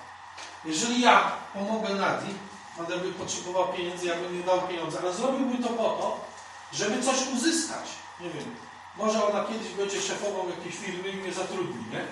[0.64, 2.34] Jeżeli ja pomogę Nadii,
[2.78, 6.25] Nadia by potrzebowała pieniędzy, ja bym nie dał pieniądze, ale zrobiłbym to po to,
[6.72, 7.88] żeby coś uzyskać.
[8.20, 8.54] Nie wiem,
[8.96, 12.04] może ona kiedyś będzie szefową jakiejś firmy i mnie zatrudni, nie?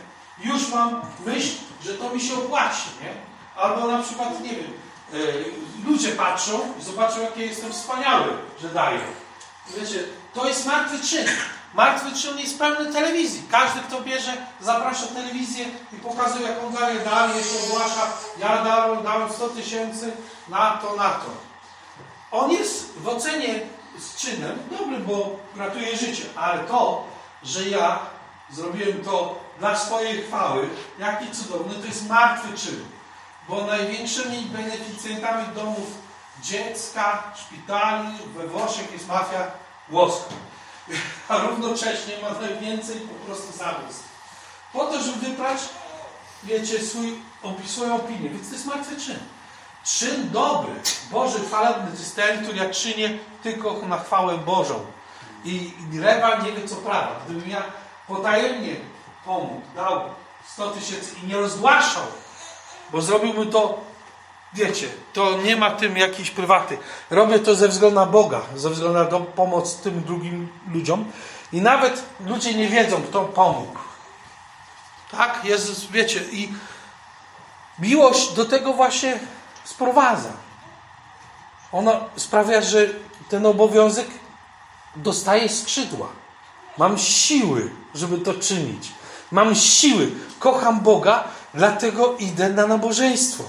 [0.53, 3.15] Już mam myśl, że to mi się opłaci, nie?
[3.63, 4.73] Albo na przykład, nie wiem,
[5.13, 5.45] yy,
[5.87, 9.01] ludzie patrzą i zobaczą, jakie jestem wspaniały, że daję.
[9.77, 11.27] Wiecie, to jest martwy czyn.
[11.75, 13.43] Martwy czyn jest pełny telewizji.
[13.51, 19.03] Każdy, kto bierze, zaprasza telewizję i pokazuje, jak on daje dar, jeszcze ogłasza, ja dałem,
[19.03, 20.13] dałem 100 tysięcy
[20.49, 21.27] na to, na to.
[22.31, 23.61] On jest w ocenie
[23.99, 27.05] z czynem dobrym, bo ratuje życie, ale to,
[27.43, 27.99] że ja
[28.51, 32.85] zrobiłem to dla swojej chwały, jaki cudowny, to jest martwy czyn.
[33.49, 35.87] Bo największymi beneficjentami domów
[36.43, 39.51] dziecka, szpitali we Włoszech jest mafia
[39.89, 40.35] włoska.
[41.29, 44.09] A równocześnie ma najwięcej po prostu zabójstw.
[44.73, 45.61] Po to, żeby wyprać,
[46.45, 47.23] wiecie, swój,
[47.67, 48.31] swoją opinię.
[48.31, 49.19] Więc to jest martwy czyn.
[49.85, 50.73] Czyn dobry,
[51.11, 54.87] Boży chwalebny, jest ten, który ja czynię tylko na chwałę Bożą.
[55.45, 57.21] I lewa nie wie co prawa.
[57.27, 57.63] Gdybym ja
[58.09, 58.77] potajemnie
[59.25, 60.01] pomógł, dał
[60.53, 62.03] 100 tysięcy i nie rozgłaszał,
[62.93, 63.81] bo zrobiłbym to,
[64.55, 66.79] wiecie, to nie ma tym jakiejś prywaty.
[67.11, 71.13] Robię to ze względu na Boga, ze względu na pomoc tym drugim ludziom.
[71.53, 73.79] I nawet ludzie nie wiedzą, kto pomógł.
[75.11, 75.45] Tak?
[75.45, 76.53] Jezus, wiecie, i
[77.79, 79.21] miłość do tego właśnie
[79.65, 80.33] sprowadza.
[81.73, 82.87] Ona sprawia, że
[83.29, 84.07] ten obowiązek
[84.97, 86.09] dostaje skrzydła.
[86.79, 88.93] Mam siły, żeby to czynić.
[89.31, 90.11] Mam siły.
[90.39, 91.25] Kocham Boga,
[91.55, 93.45] dlatego idę na nabożeństwo.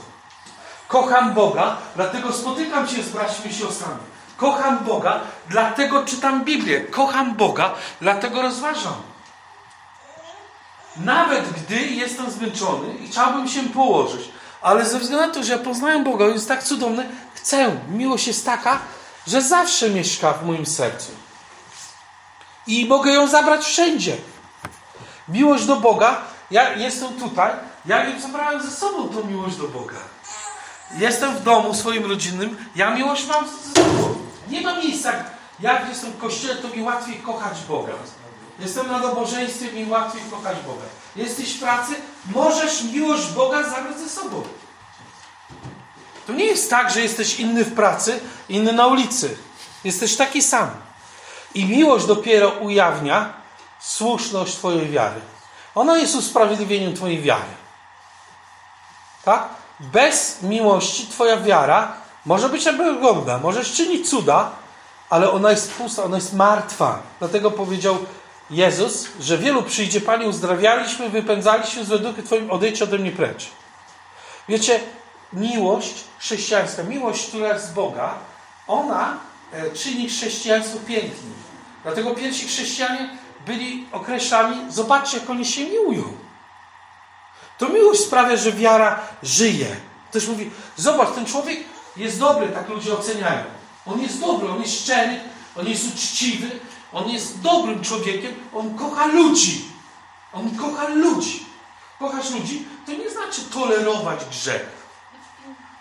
[0.88, 4.00] Kocham Boga, dlatego spotykam się z braćmi i siostrami.
[4.38, 6.82] Kocham Boga, dlatego czytam Biblię.
[6.82, 8.96] Kocham Boga, dlatego rozważam.
[10.98, 14.30] Nawet gdy jestem zmęczony i chciałbym się położyć,
[14.62, 17.80] ale ze względu na to, że ja poznałem Boga, On jest tak cudowny, chcę.
[17.90, 18.80] Miłość jest taka,
[19.28, 21.12] że zawsze mieszka w moim sercu.
[22.68, 24.18] I mogę ją zabrać wszędzie.
[25.28, 27.52] Miłość do Boga, ja jestem tutaj,
[27.86, 29.96] ja ją zabrałem ze sobą, tą miłość do Boga.
[30.98, 34.16] Jestem w domu swoim rodzinnym, ja miłość mam ze sobą.
[34.50, 35.14] Nie ma miejsca,
[35.60, 37.94] jak jestem w kościele, to mi łatwiej kochać Boga.
[38.60, 40.86] Jestem na nabożeństwie, mi łatwiej kochać Boga.
[41.16, 41.96] Jesteś w pracy,
[42.34, 44.44] możesz miłość Boga zabrać ze sobą.
[46.28, 49.38] To nie jest tak, że jesteś inny w pracy, inny na ulicy.
[49.84, 50.70] Jesteś taki sam.
[51.54, 53.34] I miłość dopiero ujawnia
[53.80, 55.22] słuszność Twojej wiary.
[55.76, 57.56] Ona jest usprawiedliwieniem Twojej wiary.
[59.26, 59.48] Tak?
[59.80, 61.94] Bez miłości Twoja wiara
[62.26, 62.66] może być
[63.02, 64.52] godna, możesz czynić cuda,
[65.10, 67.00] ale ona jest pusta, ona jest martwa.
[67.20, 67.98] Dlatego powiedział
[68.50, 73.48] Jezus, że wielu przyjdzie, Panie, uzdrawialiśmy, wypędzaliśmy złe duchy Twoim, odejdź ode mnie precz.
[74.50, 74.80] Wiecie,
[75.34, 78.14] miłość chrześcijańska, miłość, która jest z Boga,
[78.68, 79.18] ona
[79.52, 81.34] e, czyni chrześcijaństwo pięknym.
[81.84, 83.10] Dlatego pierwsi chrześcijanie
[83.46, 86.04] byli określani, zobaczcie, jak oni się miłują.
[87.58, 89.76] To miłość sprawia, że wiara żyje.
[90.10, 91.60] Ktoś mówi, zobacz, ten człowiek
[91.98, 93.44] jest dobry, tak ludzie oceniają.
[93.86, 95.20] On jest dobry, on jest szczery,
[95.60, 96.60] on jest uczciwy,
[96.96, 99.66] on jest dobrym człowiekiem, on kocha ludzi.
[100.34, 101.46] On kocha ludzi.
[102.00, 104.66] Kochać ludzi to nie znaczy tolerować grzech.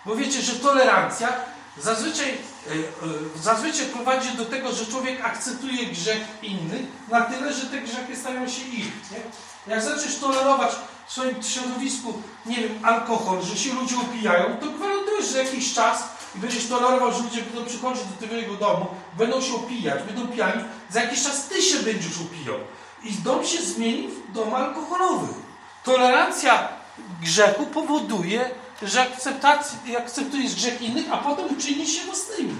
[0.05, 1.29] Bo wiecie, że tolerancja
[1.77, 2.75] zazwyczaj, e, e,
[3.41, 8.47] zazwyczaj prowadzi do tego, że człowiek akceptuje grzech innych na tyle, że te grzechy stają
[8.47, 8.91] się ich.
[9.11, 9.73] Nie?
[9.73, 10.71] Jak zaczniesz tolerować
[11.07, 16.03] w swoim środowisku, nie wiem, alkohol, że się ludzie upijają, to gwarantujesz, że jakiś czas
[16.35, 18.85] i będziesz tolerował, że ludzie będą przychodzić do twojego domu,
[19.17, 22.55] będą się opijać, będą pijani, za jakiś czas ty się będziesz upijał.
[23.03, 25.33] I dom się zmieni w dom alkoholowy.
[25.83, 26.67] Tolerancja
[27.21, 28.49] grzechu powoduje,
[28.81, 32.57] że akceptacji, akceptujesz grzech innych, a potem czynisz się własnymi.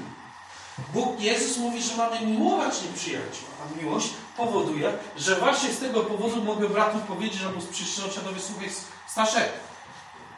[0.94, 6.44] Bóg, Jezus mówi, że mamy miłować nieprzyjaciół, a miłość powoduje, że właśnie z tego powodu
[6.44, 8.70] mogę bratu powiedzieć, albo z przyszłościowi słuchaj,
[9.08, 9.50] Staszek,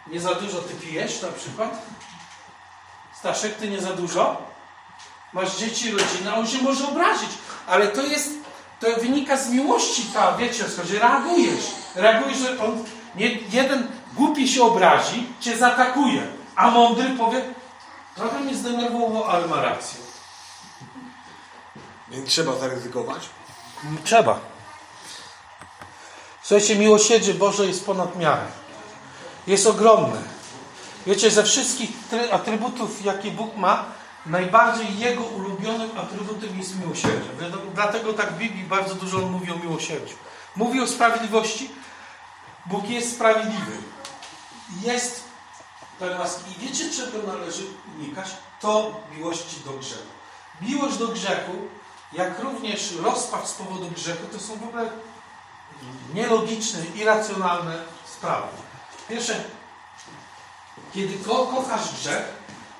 [0.07, 1.81] nie za dużo ty pijesz na przykład?
[3.19, 4.41] Staszek, ty nie za dużo?
[5.33, 7.29] Masz dzieci, rodzinę, a on się może obrazić,
[7.67, 8.29] ale to jest,
[8.79, 11.65] to wynika z miłości, ta, wiecie, że reagujesz.
[11.95, 12.83] Reagujesz, że on,
[13.15, 17.41] nie, jeden głupi się obrazi, cię zaatakuje, a mądry powie,
[18.15, 19.99] trochę mnie zdenerwował, ale ma rację.
[22.07, 23.29] Więc trzeba zaryzykować.
[24.03, 24.39] Trzeba.
[26.43, 28.45] Słuchajcie, miłosierdzie Boże jest ponad miarę.
[29.47, 30.21] Jest ogromne.
[31.07, 33.85] Wiecie, ze wszystkich try- atrybutów, jakie Bóg ma,
[34.29, 37.29] najbardziej Jego ulubionym atrybutem jest miłosierdzie.
[37.73, 40.15] Dlatego tak w Biblii bardzo dużo on mówi o miłosierdziu.
[40.55, 41.71] Mówi o sprawiedliwości.
[42.65, 43.77] Bóg jest sprawiedliwy.
[44.81, 45.23] Jest
[45.99, 47.63] teraz i wiecie, czego należy
[47.97, 48.27] unikać?
[48.61, 50.17] To miłości do grzechu.
[50.61, 51.53] Miłość do grzechu,
[52.13, 54.89] jak również rozpacz z powodu grzechu, to są w ogóle
[56.13, 58.47] nielogiczne, irracjonalne sprawy.
[59.09, 59.43] Pierwsze,
[60.93, 62.23] kiedy ko kochasz grzech,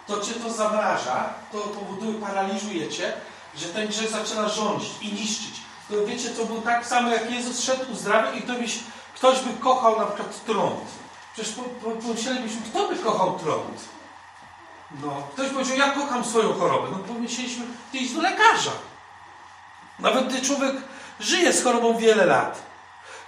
[0.07, 3.13] to cię to zamraża, to powoduje, paraliżuje cię,
[3.55, 5.61] że ten grzech zaczyna rządzić i niszczyć.
[5.89, 8.41] To wiecie, to było tak samo, jak Jezus szedł uzdrawiał i
[9.15, 10.85] ktoś, by kochał na przykład trąd.
[11.33, 13.81] Przecież po, po, pomyślelibyśmy, kto by kochał trąd?
[15.03, 16.87] No, ktoś powiedział, ja kocham swoją chorobę.
[16.91, 18.71] No pomyśleliśmy, ty idź do lekarza.
[19.99, 20.75] Nawet gdy człowiek
[21.19, 22.61] żyje z chorobą wiele lat.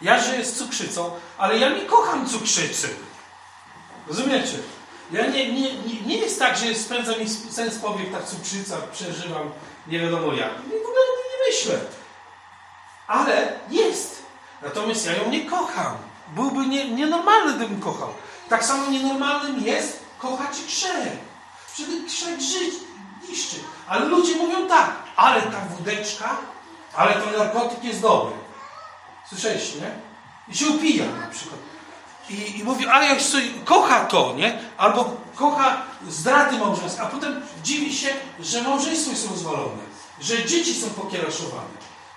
[0.02, 2.96] Ja żyję z cukrzycą, ale ja nie kocham cukrzycy.
[4.08, 4.58] Rozumiecie?
[5.12, 9.52] Ja nie, nie, nie, nie jest tak, że spędza mi sens powiek ta cukrzyca, przeżywam
[9.88, 10.54] nie wiadomo jak.
[10.54, 11.80] W ogóle o tym nie myślę.
[13.08, 14.24] Ale jest.
[14.62, 15.98] Natomiast ja ją nie kocham.
[16.28, 18.10] Byłby nie, nienormalny, gdybym kochał.
[18.50, 21.18] Tak samo nienormalnym jest kochać grzech.
[21.74, 22.74] Przecież grzech żyć
[23.30, 23.56] niszczy.
[23.88, 26.38] Ale ludzie mówią tak, ale ta wódeczka,
[26.96, 28.36] ale ten narkotyk jest dobry.
[29.30, 29.92] Słyszeliście, nie?
[30.48, 31.60] I się upija na przykład.
[32.30, 34.60] I, i mówi, ale jak sobie kocha to, nie?
[34.78, 38.08] Albo kocha zdrady małżeńskie, a potem dziwi się,
[38.40, 39.84] że małżeństwo jest rozwalone,
[40.22, 41.70] że dzieci są pokieraszowane,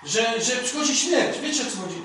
[0.03, 1.39] że, że przychodzi śmierć.
[1.39, 2.01] Wiecie o co chodzi?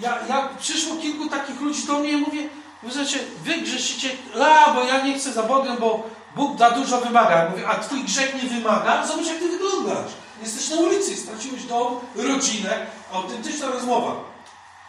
[0.00, 2.48] Ja, ja przyszło kilku takich ludzi do mnie i mówię,
[2.88, 4.10] znacie, wy grzeszycie,
[4.42, 6.02] a, bo ja nie chcę za Bogiem, bo
[6.36, 7.30] Bóg za dużo wymaga.
[7.30, 9.06] Ja mówię, a twój grzech nie wymaga?
[9.06, 10.12] Zobacz, jak ty wyglądasz.
[10.42, 14.14] Jesteś na ulicy, straciłeś dom, rodzinę, autentyczna rozmowa.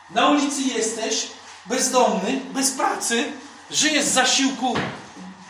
[0.10, 1.28] Na ulicy jesteś,
[1.70, 3.32] bezdomny, bez pracy,
[3.72, 4.76] żyjesz z zasiłku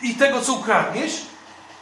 [0.02, 1.12] i tego, co ukradniesz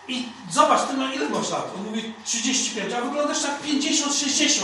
[0.08, 1.72] i zobacz, ty ma ile masz lat?
[1.76, 4.62] On mówi 35, a wyglądasz tak 50-60.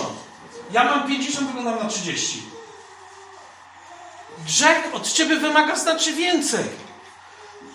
[0.72, 2.42] Ja mam 50, wyglądam na 30.
[4.46, 6.64] Grzech od ciebie wymaga znaczy więcej.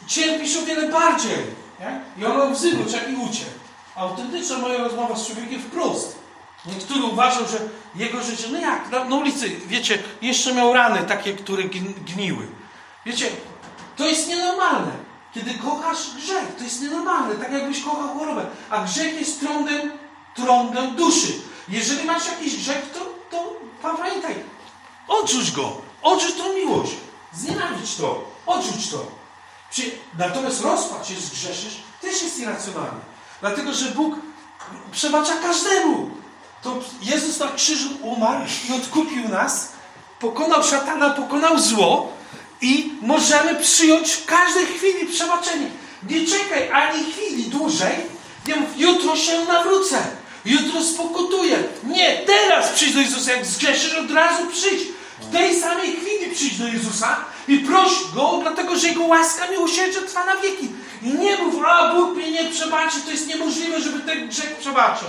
[0.07, 1.37] cierpisz o wiele bardziej.
[1.79, 2.01] Nie?
[2.17, 3.51] I on w oczach i uciekł.
[3.95, 6.16] Autentyczna moja rozmowa z człowiekiem wprost.
[6.67, 7.59] Niektórzy uważał, że
[7.95, 12.47] jego życie, no jak, na, ulicy, wiecie, jeszcze miał rany takie, które gn- gniły.
[13.05, 13.29] Wiecie,
[13.95, 14.91] to jest nienormalne.
[15.33, 18.45] Kiedy kochasz grzech, to jest nienormalne, tak jakbyś kochał chorobę.
[18.69, 19.91] A grzech jest trądem,
[20.35, 21.33] trądem duszy.
[21.69, 22.99] Jeżeli masz jakiś grzech, to,
[23.31, 24.35] to pamiętaj,
[25.07, 26.91] odrzuć go, odrzuć tą miłość,
[27.33, 29.17] znienawidź to, odrzuć to.
[30.17, 32.99] Natomiast rozpacz, jest grzeszysz, też jest irracjonalny.
[33.41, 34.15] Dlatego, że Bóg
[34.91, 36.09] przebacza każdemu.
[36.63, 39.71] To Jezus na krzyżu umarł i odkupił nas,
[40.19, 42.13] pokonał szatana, pokonał zło
[42.61, 45.69] i możemy przyjąć w każdej chwili przebaczenie.
[46.09, 47.95] Nie czekaj ani chwili dłużej,
[48.47, 49.97] nie mów, jutro się nawrócę,
[50.45, 51.63] jutro spokutuję.
[51.83, 54.81] Nie, teraz przyjdź do Jezusa, jak zgrzeszysz, od razu przyjdź.
[55.21, 57.17] W tej samej chwili przyjdź do Jezusa
[57.47, 60.69] i proś Go, dlatego że Jego łaska miłosierdzie trwa na wieki.
[61.01, 65.07] I nie mów, a Bóg mnie nie przebaczy, to jest niemożliwe, żeby ten grzech przebaczył.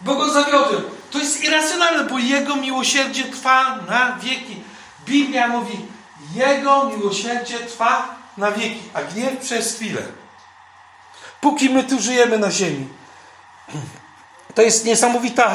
[0.00, 0.82] Bo go zawiodłem.
[1.10, 4.62] To jest irracjonalne, bo Jego miłosierdzie trwa na wieki.
[5.06, 5.86] Biblia mówi,
[6.34, 10.02] Jego miłosierdzie trwa na wieki, a gniew przez chwilę.
[11.40, 12.88] Póki my tu żyjemy na ziemi.
[14.54, 15.50] To jest niesamowita.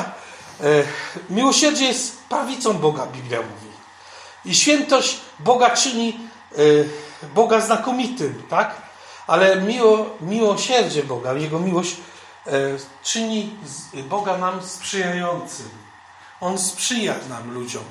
[0.62, 0.84] E,
[1.30, 3.74] miłosierdzie jest prawicą Boga, Biblia mówi.
[4.46, 6.20] I świętość Boga czyni
[6.58, 8.76] e, Boga znakomitym, tak?
[9.28, 11.96] Ale miło, miłosierdzie Boga, Jego miłość
[13.04, 15.70] czyni z Boga nam sprzyjającym.
[16.42, 17.84] On sprzyja nam, ludziom.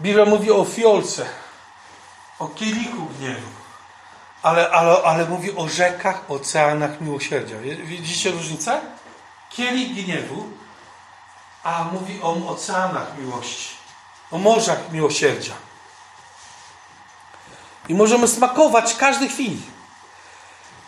[0.00, 1.26] Biblia mówi o fiolce,
[2.38, 3.48] o kielichu gniewu,
[4.42, 7.56] ale, ale, ale mówi o rzekach, oceanach miłosierdzia.
[7.84, 8.80] Widzicie różnicę?
[9.50, 10.48] Kielich gniewu,
[11.64, 13.74] a mówi o oceanach miłości,
[14.30, 15.54] o morzach miłosierdzia.
[17.88, 19.73] I możemy smakować każdej chwili.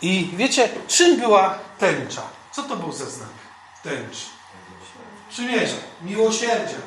[0.01, 2.21] I wiecie, czym była tęcza?
[2.51, 3.29] Co to był za znak
[3.83, 4.25] tęczy?
[5.29, 6.77] Przymierza, miłosierdzia.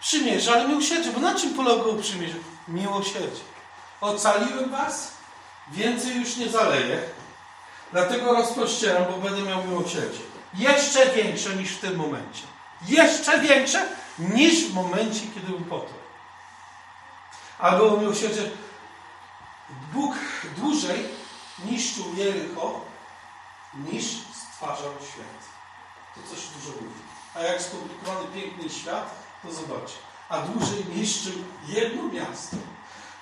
[0.00, 2.36] Przymierze, ale miłosierdzie, bo na czym polegało przymierze?
[2.68, 3.40] Miłosierdzie.
[4.00, 5.12] Ocaliłem was,
[5.72, 7.02] więcej już nie zaleję,
[7.92, 10.20] dlatego rozpościeram, bo będę miał miłosierdzie.
[10.54, 12.42] Jeszcze większe niż w tym momencie.
[12.88, 13.86] Jeszcze większe
[14.18, 15.94] niż w momencie, kiedy był potem.
[17.58, 18.50] A było miłosierdzie.
[19.92, 20.14] Bóg
[20.56, 21.08] dłużej
[21.64, 22.80] niszczył Jericho,
[23.74, 25.40] niż stwarzał świat.
[26.14, 27.00] To coś dużo mówi.
[27.34, 29.90] A jak skomplikowany piękny świat, to zobacz.
[30.28, 31.32] A dłużej niszczył
[31.68, 32.56] jedno miasto,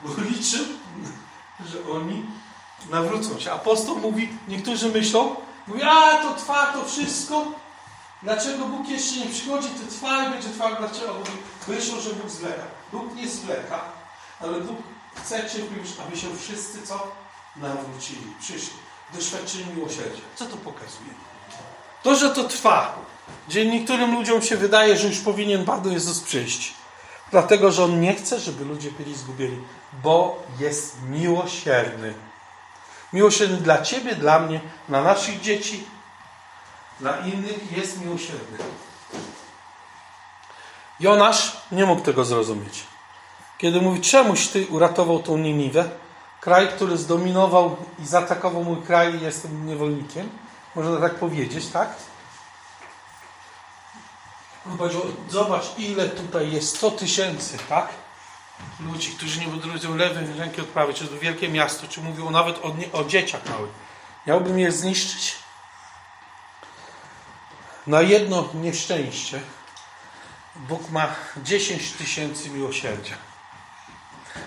[0.01, 0.65] bo liczył,
[1.67, 2.27] że oni
[2.91, 3.53] nawrócą się.
[3.53, 5.37] Apostoł mówi, niektórzy myślą,
[5.67, 7.45] mówi, a to trwa to wszystko.
[8.23, 10.77] Dlaczego Bóg jeszcze nie przychodzi, to trwa i będzie trwało.
[10.77, 11.15] Dlaczego?
[11.15, 11.31] Mówi,
[11.69, 12.63] myślą, że Bóg zwleka.
[12.93, 13.81] Bóg nie zwleka,
[14.41, 14.77] ale Bóg
[15.15, 17.13] chce cierpliwie, aby się wszyscy co?
[17.61, 18.77] Nawrócili, przyszli,
[19.15, 20.23] doświadczyli miłosierdzia.
[20.37, 21.11] Co to pokazuje?
[22.03, 22.95] To, że to trwa,
[23.49, 26.75] gdzie niektórym ludziom się wydaje, że już powinien Pan Jezus przyjść.
[27.31, 29.65] Dlatego, że On nie chce, żeby ludzie byli zgubieni,
[30.03, 32.15] bo jest miłosierny.
[33.13, 35.85] Miłosierny dla Ciebie, dla mnie, dla naszych dzieci,
[37.01, 38.59] dla innych jest miłosierny.
[41.01, 42.85] Jonasz nie mógł tego zrozumieć.
[43.59, 45.91] Kiedy mówi, czemuś Ty uratował tą Niniwę,
[46.41, 50.29] kraj, który zdominował i zaatakował mój kraj jestem niewolnikiem,
[50.75, 51.89] można tak powiedzieć, tak?
[55.29, 57.89] Zobacz ile tutaj jest, 100 tysięcy, tak?
[58.81, 62.69] Ludzi, którzy nie podróżują lewej ręki odprawy, czy to wielkie miasto, czy mówią nawet o,
[62.69, 63.71] nie, o dzieciach małych.
[64.27, 65.37] Miałbym je zniszczyć?
[67.87, 69.41] Na jedno nieszczęście
[70.57, 73.15] Bóg ma 10 tysięcy miłosierdzia.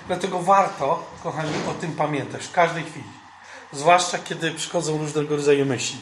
[0.08, 3.12] Dlatego warto, kochani, o tym pamiętać w każdej chwili.
[3.71, 6.01] Zwłaszcza kiedy przychodzą różnego rodzaju myśli.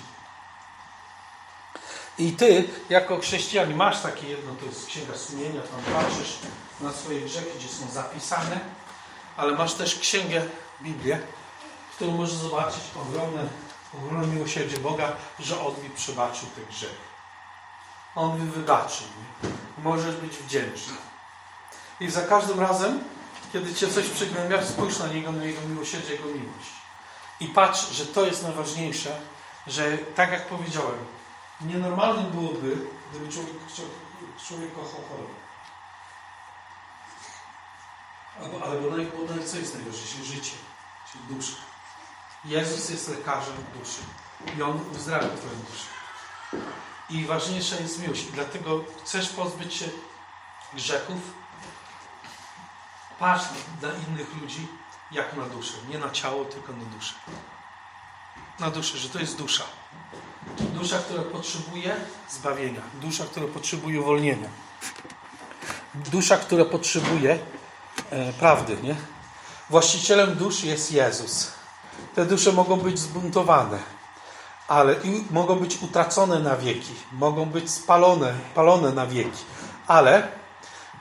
[2.17, 6.37] I ty, jako chrześcijanin, masz takie jedno, to jest księga sumienia, tam patrzysz
[6.81, 8.59] na swoje grzechy, gdzie są zapisane,
[9.37, 10.41] ale masz też księgę,
[10.81, 11.19] Biblię,
[11.91, 13.47] w której możesz zobaczyć ogromne,
[13.97, 17.09] ogromne miłosierdzie Boga, że On mi przebaczył te grzechy.
[18.15, 19.07] On mi wybaczył.
[19.77, 20.93] Możesz być wdzięczny.
[21.99, 23.03] I za każdym razem,
[23.53, 26.69] kiedy Cię coś przygnębia, spójrz na Niego, na Jego miłosierdzie, Jego miłość.
[27.39, 29.21] I patrz, że to jest najważniejsze,
[29.67, 31.05] że tak jak powiedziałem,
[31.61, 32.77] nienormalnym byłoby,
[33.09, 33.55] gdyby człowiek,
[34.47, 35.33] człowiek kochał chorobę.
[38.43, 40.23] Albo, albo naj, co jest najważniejsze?
[40.23, 40.55] Życie,
[41.11, 41.55] czyli dusza.
[42.45, 44.01] Jezus jest lekarzem duszy.
[44.57, 45.87] I On uzdrawia Twoją duszę.
[47.09, 48.23] I ważniejsza jest miłość.
[48.23, 49.85] Dlatego chcesz pozbyć się
[50.73, 51.19] grzechów,
[53.19, 53.45] patrz
[53.81, 54.67] na innych ludzi
[55.11, 55.73] jak na duszę.
[55.89, 57.13] Nie na ciało, tylko na duszę.
[58.59, 59.63] Na duszę, że to jest dusza.
[60.59, 61.95] Dusza, która potrzebuje
[62.29, 62.81] zbawienia.
[63.01, 64.49] Dusza, która potrzebuje uwolnienia.
[65.95, 67.39] Dusza, która potrzebuje
[68.09, 68.95] e, prawdy, nie?
[69.69, 71.51] Właścicielem dusz jest Jezus.
[72.15, 73.79] Te dusze mogą być zbuntowane,
[74.67, 79.43] ale i mogą być utracone na wieki, mogą być spalone, palone na wieki.
[79.87, 80.27] Ale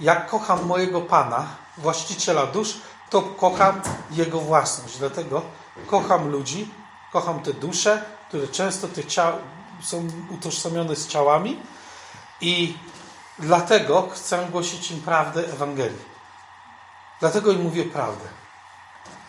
[0.01, 1.47] jak kocham mojego Pana,
[1.79, 2.75] właściciela dusz,
[3.11, 3.81] to kocham
[4.11, 4.99] Jego własność.
[4.99, 5.43] Dlatego
[5.87, 6.71] kocham ludzi,
[7.13, 9.39] kocham te dusze, które często te cia-
[9.83, 11.63] są utożsamione z ciałami
[12.41, 12.77] i
[13.39, 16.09] dlatego chcę głosić im prawdę Ewangelii.
[17.21, 18.25] Dlatego im mówię prawdę.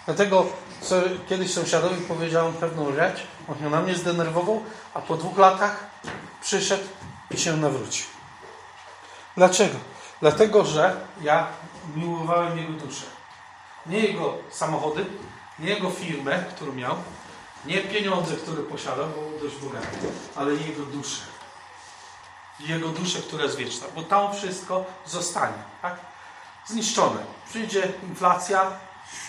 [0.05, 0.45] Dlatego
[0.81, 0.95] co,
[1.29, 4.63] kiedyś sąsiadowi powiedziałem pewną rzecz, on się na mnie zdenerwował,
[4.93, 5.85] a po dwóch latach
[6.41, 6.83] przyszedł
[7.31, 8.05] i się nawrócił.
[9.37, 9.75] Dlaczego?
[10.21, 11.47] Dlatego, że ja
[11.95, 13.05] miłowałem jego duszę.
[13.85, 15.05] Nie jego samochody,
[15.59, 16.95] nie jego firmę, którą miał,
[17.65, 19.97] nie pieniądze, które posiadał, bo był dość bogaty,
[20.35, 21.21] ale jego duszę.
[22.59, 25.95] Jego duszę, która jest wieczna, bo tam wszystko zostanie, tak?
[26.67, 27.19] Zniszczone.
[27.49, 28.71] Przyjdzie inflacja,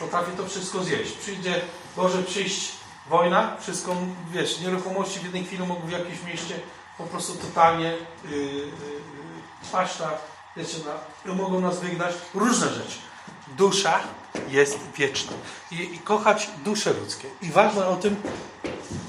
[0.00, 1.12] potrafi to wszystko zjeść.
[1.12, 1.60] Przyjdzie,
[1.96, 2.72] może przyjść
[3.08, 3.96] wojna, wszystko,
[4.30, 6.60] wiesz, nieruchomości w jednej chwili mogą w jakimś mieście
[6.98, 7.96] po prostu totalnie
[8.30, 8.72] yy, yy,
[9.72, 10.10] paść na,
[10.56, 10.76] wiecie,
[11.24, 12.14] na, mogą nas wygnać.
[12.34, 12.98] Różne rzeczy.
[13.56, 14.00] Dusza
[14.48, 15.32] jest wieczna.
[15.70, 17.28] I, i kochać dusze ludzkie.
[17.42, 18.16] I ważne o tym,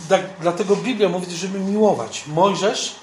[0.09, 2.23] tak, dlatego Biblia mówi, żeby miłować.
[2.27, 2.95] Mojżesz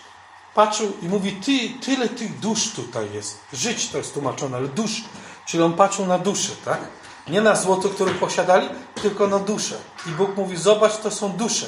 [0.55, 3.39] patrzył i mówi, ty, tyle tych dusz tutaj jest.
[3.53, 5.05] Żyć to jest tłumaczone, ale dusz.
[5.47, 6.81] Czyli on patrzył na duszę, tak?
[7.29, 8.69] Nie na złoto, które posiadali,
[9.03, 9.79] tylko na duszę.
[10.07, 11.67] I Bóg mówi, zobacz, to są dusze,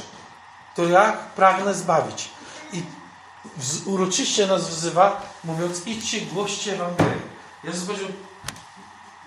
[0.73, 2.29] które ja pragnę zbawić.
[2.73, 2.83] I
[3.87, 7.21] uroczyście nas wzywa, mówiąc, idźcie, głoście Ewangelię.
[7.65, 8.09] Jezus powiedział,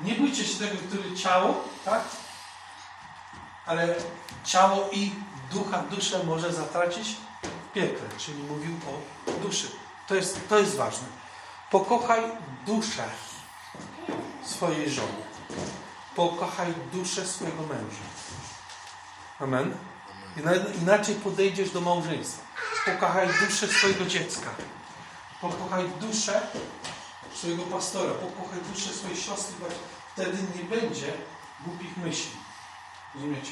[0.01, 2.01] nie bójcie się tego, który ciało, tak?
[3.65, 3.95] Ale
[4.45, 5.11] ciało i
[5.51, 7.07] ducha, duszę może zatracić
[7.43, 8.09] w piekle.
[8.17, 9.67] Czyli mówił o duszy.
[10.07, 11.07] To jest, to jest ważne.
[11.71, 12.21] Pokochaj
[12.65, 13.03] duszę
[14.45, 15.23] swojej żony.
[16.15, 18.03] Pokochaj duszę swojego męża.
[19.39, 19.77] Amen.
[20.37, 22.42] Ina- Inaczej podejdziesz do małżeństwa.
[22.85, 24.49] Pokochaj duszę swojego dziecka.
[25.41, 26.41] Pokochaj duszę
[27.35, 28.13] swojego pastora.
[28.13, 29.55] Pokochaj duszę swojej siostry.
[30.13, 31.13] Wtedy nie będzie
[31.65, 32.31] głupich myśli.
[33.15, 33.51] Rozumiecie?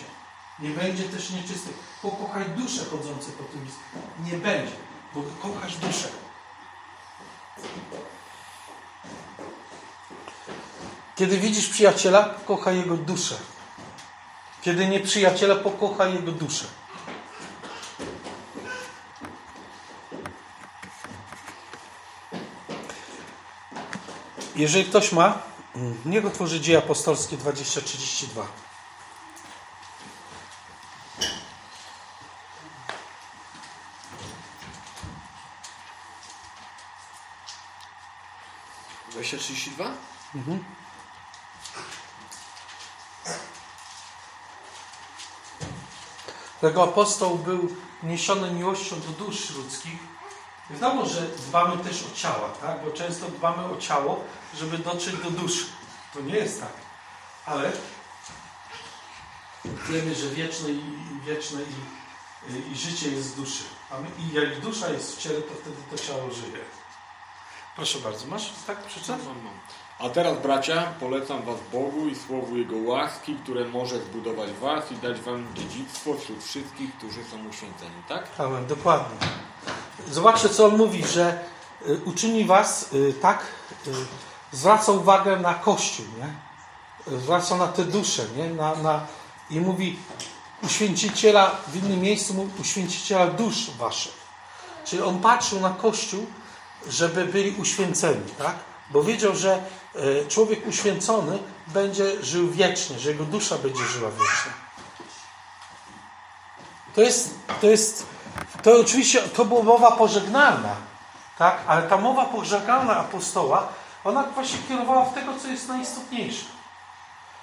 [0.60, 1.76] Nie będzie też nieczystych.
[2.02, 3.80] Pokochaj duszę chodzące po tym miejscu.
[4.26, 4.76] Nie będzie,
[5.16, 6.08] bo kochasz duszę.
[11.16, 13.36] Kiedy widzisz przyjaciela, pokochaj jego duszę.
[14.62, 16.66] Kiedy nie przyjaciela, pokochaj jego duszę.
[24.62, 25.40] Jeżeli ktoś ma,
[26.06, 28.44] niech otworzy dzieje apostolskie 20-32.
[39.12, 39.92] Dwadzieścia trzydzieści dwa?
[46.62, 50.21] Tego apostoł był niesiony miłością do dusz ludzkich.
[50.74, 52.86] Wiadomo, że dbamy też o ciała, tak?
[52.86, 54.24] bo często dbamy o ciało,
[54.56, 55.66] żeby dotrzeć do duszy.
[56.14, 56.74] To nie jest tak.
[57.46, 57.72] Ale
[59.90, 60.78] wiemy, że wieczne i,
[61.16, 63.64] i wieczne i, i życie jest z duszy.
[63.92, 66.64] A my, I jak dusza jest w ciele, to wtedy to ciało żyje.
[67.76, 69.20] Proszę bardzo, masz tak przeczytać?
[70.00, 74.96] A teraz, bracia, polecam was Bogu i słowu Jego łaski, które może zbudować was i
[74.96, 78.28] dać wam dziedzictwo wśród wszystkich, którzy są uświęceni, tak?
[78.38, 79.18] Amen, dokładnie.
[80.12, 81.40] Zobaczcie, co on mówi, że
[81.88, 83.40] y, uczyni was y, tak,
[83.88, 83.92] y,
[84.52, 86.34] zwraca uwagę na Kościół, nie?
[87.18, 88.50] Zwraca na te dusze, nie?
[88.50, 89.08] Na, na,
[89.50, 90.00] I mówi
[90.64, 94.22] uświęciciela, w innym miejscu mówi uświęciciela dusz waszych.
[94.86, 96.26] Czyli on patrzył na Kościół,
[96.88, 98.56] żeby byli uświęceni, tak?
[98.90, 99.64] Bo wiedział, że
[100.30, 104.52] człowiek uświęcony będzie żył wiecznie, że jego dusza będzie żyła wiecznie.
[106.96, 108.06] To jest, to jest,
[108.64, 110.76] to oczywiście, to była mowa pożegnalna,
[111.38, 111.58] tak?
[111.68, 113.68] Ale ta mowa pożegnalna apostoła,
[114.04, 116.46] ona właśnie kierowała w tego, co jest najistotniejsze.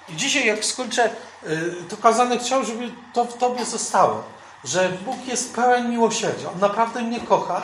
[0.09, 1.09] I dzisiaj, jak skończę
[1.43, 4.23] y, to kazane, chciał, żeby to w Tobie zostało,
[4.63, 6.51] że Bóg jest pełen miłosierdzia.
[6.51, 7.61] On naprawdę mnie kocha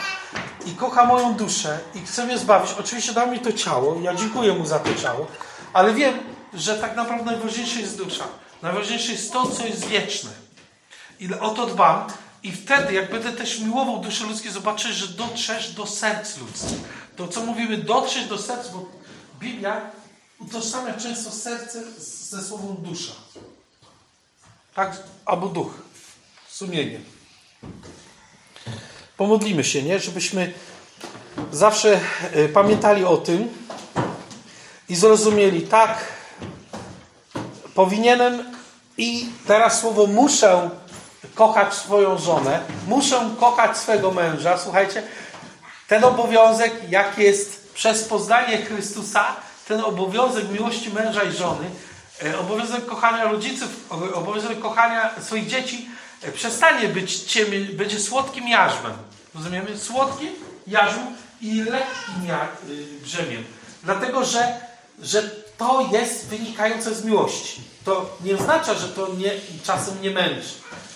[0.65, 2.71] i kocha moją duszę i chce mnie zbawić.
[2.79, 5.27] Oczywiście dał mi to ciało, ja dziękuję Mu za to ciało,
[5.73, 6.19] ale wiem,
[6.53, 8.23] że tak naprawdę najważniejsza jest dusza.
[8.61, 10.31] Najważniejsze jest to, co jest wieczne.
[11.19, 12.07] I o to dbam.
[12.45, 16.79] I wtedy, jak będę też miłował dusze ludzkie, zobaczysz, że dotrzesz do serc ludzkich.
[17.15, 18.85] To, co mówimy, dotrzeć do serc, bo
[19.39, 19.81] Biblia
[20.39, 23.13] utożsamia często serce ze słowem dusza.
[24.75, 24.97] Tak?
[25.25, 25.73] Albo duch.
[26.47, 26.99] Sumienie.
[29.17, 29.99] Pomodlimy się, nie?
[29.99, 30.53] Żebyśmy
[31.51, 31.99] zawsze
[32.31, 33.49] e, pamiętali o tym
[34.89, 36.13] i zrozumieli, tak,
[37.75, 38.55] powinienem
[38.97, 40.69] i teraz słowo muszę
[41.36, 44.57] kochać swoją żonę, muszę kochać swego męża.
[44.57, 45.03] Słuchajcie,
[45.88, 49.26] ten obowiązek, jak jest przez poznanie Chrystusa,
[49.67, 51.69] ten obowiązek miłości męża i żony,
[52.26, 53.69] e, obowiązek kochania rodziców,
[54.13, 55.89] obowiązek kochania swoich dzieci
[56.21, 58.93] e, przestanie być ciemny, będzie słodkim jarzmem.
[59.36, 59.78] Rozumiemy?
[59.78, 60.30] Słodkim
[60.67, 62.32] jarzmem i lekkim
[62.69, 63.43] y, brzemień.
[63.84, 64.59] Dlatego, że,
[65.01, 67.61] że to jest wynikające z miłości.
[67.86, 69.32] To nie oznacza, że to nie,
[69.63, 70.49] czasem nie męczy.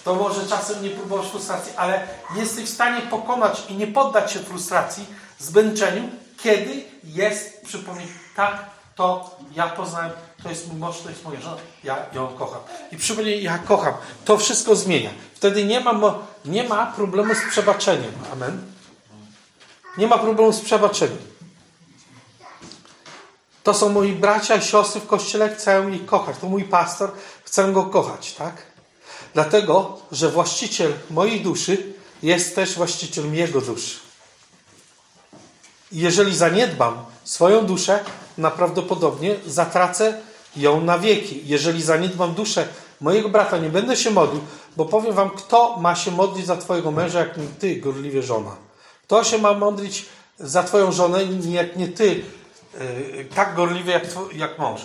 [0.10, 4.40] To może czasem nie próbować frustracji, ale jesteś w stanie pokonać i nie poddać się
[4.40, 5.06] frustracji,
[5.40, 10.12] zmęczeniu, kiedy jest przypomnieć, tak, to ja poznałem,
[10.44, 12.62] to jest mój mąż, to jest moja żona, ja ją kocham.
[12.92, 13.94] I przypomnij, ja kocham.
[14.26, 15.10] To wszystko zmienia.
[15.34, 16.14] Wtedy nie ma,
[16.46, 18.12] nie ma problemu z przebaczeniem.
[18.34, 18.62] Amen.
[19.98, 21.18] Nie ma problemu z przebaczeniem.
[23.64, 26.38] To są moi bracia i siostry w kościele, chcę ich kochać.
[26.42, 27.12] To mój pastor,
[27.44, 28.69] chcę go kochać, tak?
[29.34, 34.00] Dlatego, że właściciel mojej duszy jest też właścicielem jego duszy.
[35.92, 38.00] Jeżeli zaniedbam swoją duszę,
[38.56, 40.22] prawdopodobnie zatracę
[40.56, 41.42] ją na wieki.
[41.46, 42.68] Jeżeli zaniedbam duszę
[43.02, 44.42] mojego brata, nie będę się modlił,
[44.78, 48.56] bo powiem wam, kto ma się modlić za twojego męża, jak nie ty, gorliwie żona.
[49.04, 50.06] Kto się ma modlić
[50.40, 51.20] za twoją żonę,
[51.50, 52.24] jak nie ty,
[52.80, 54.04] yy, tak gorliwie jak,
[54.34, 54.82] jak mąż.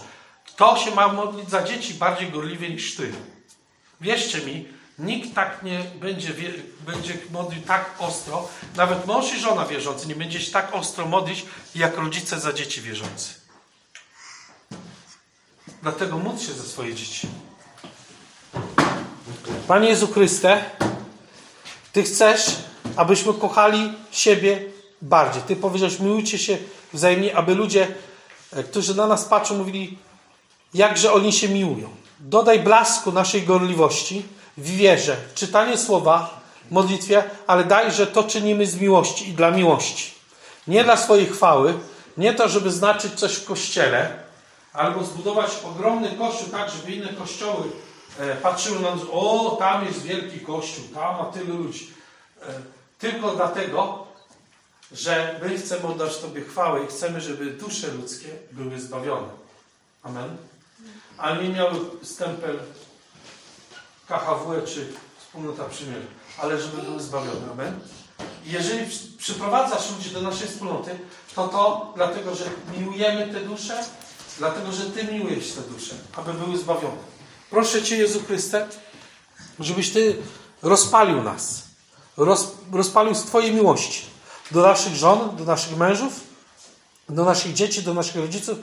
[0.47, 3.13] Kto się ma modlić za dzieci bardziej gorliwie niż ty.
[4.05, 6.35] Wierzcie mi, nikt tak nie będzie,
[6.87, 11.47] będzie modlił tak ostro, nawet mąż i żona wierzący nie będzie się tak ostro modlić,
[11.75, 13.35] jak rodzice za dzieci wierzący.
[15.83, 17.29] Dlatego módl się za swoje dzieci.
[19.69, 20.65] Panie Jezu Chryste,
[21.93, 22.57] Ty chcesz,
[22.97, 24.63] abyśmy kochali siebie
[25.03, 25.43] bardziej.
[25.43, 26.59] Ty powiedziałeś, miłujcie się
[26.93, 27.89] wzajemnie, aby ludzie,
[28.53, 29.99] e, którzy na nas patrzą, mówili,
[30.75, 32.04] jakże oni się miłują.
[32.25, 38.81] Dodaj blasku naszej gorliwości w wierze, czytanie słowa, modlitwie, ale daj, że to czynimy z
[38.81, 40.15] miłości i dla miłości.
[40.67, 41.75] Nie dla swojej chwały,
[42.17, 44.19] nie to, żeby znaczyć coś w kościele,
[44.73, 47.65] albo zbudować ogromny kościół tak, żeby inne kościoły
[48.19, 51.91] e, patrzyły na nas, o, tam jest wielki kościół, tam ma tylu ludzi.
[52.43, 52.47] E,
[52.99, 54.07] tylko dlatego,
[54.93, 59.29] że my chcemy oddać Tobie chwałę i chcemy, żeby dusze ludzkie były zbawione.
[60.03, 60.37] Amen.
[61.25, 62.59] Ale nie miały stempel
[64.09, 66.07] KHW czy wspólnota przymierza,
[66.39, 67.51] ale żeby były zbawione.
[67.53, 67.81] Amen.
[68.45, 70.99] Jeżeli przy- przyprowadzasz ludzi do naszej wspólnoty,
[71.35, 72.45] to to dlatego, że
[72.79, 73.85] miłujemy te dusze,
[74.39, 76.97] dlatego, że Ty miłujesz te dusze, aby były zbawione.
[77.51, 78.69] Proszę Cię, Jezu Chryste,
[79.61, 80.17] żebyś Ty
[80.63, 81.63] rozpalił nas,
[82.17, 84.05] roz, rozpalił z Twojej miłości
[84.51, 86.21] do naszych żon, do naszych mężów,
[87.09, 88.59] do naszych dzieci, do naszych rodziców,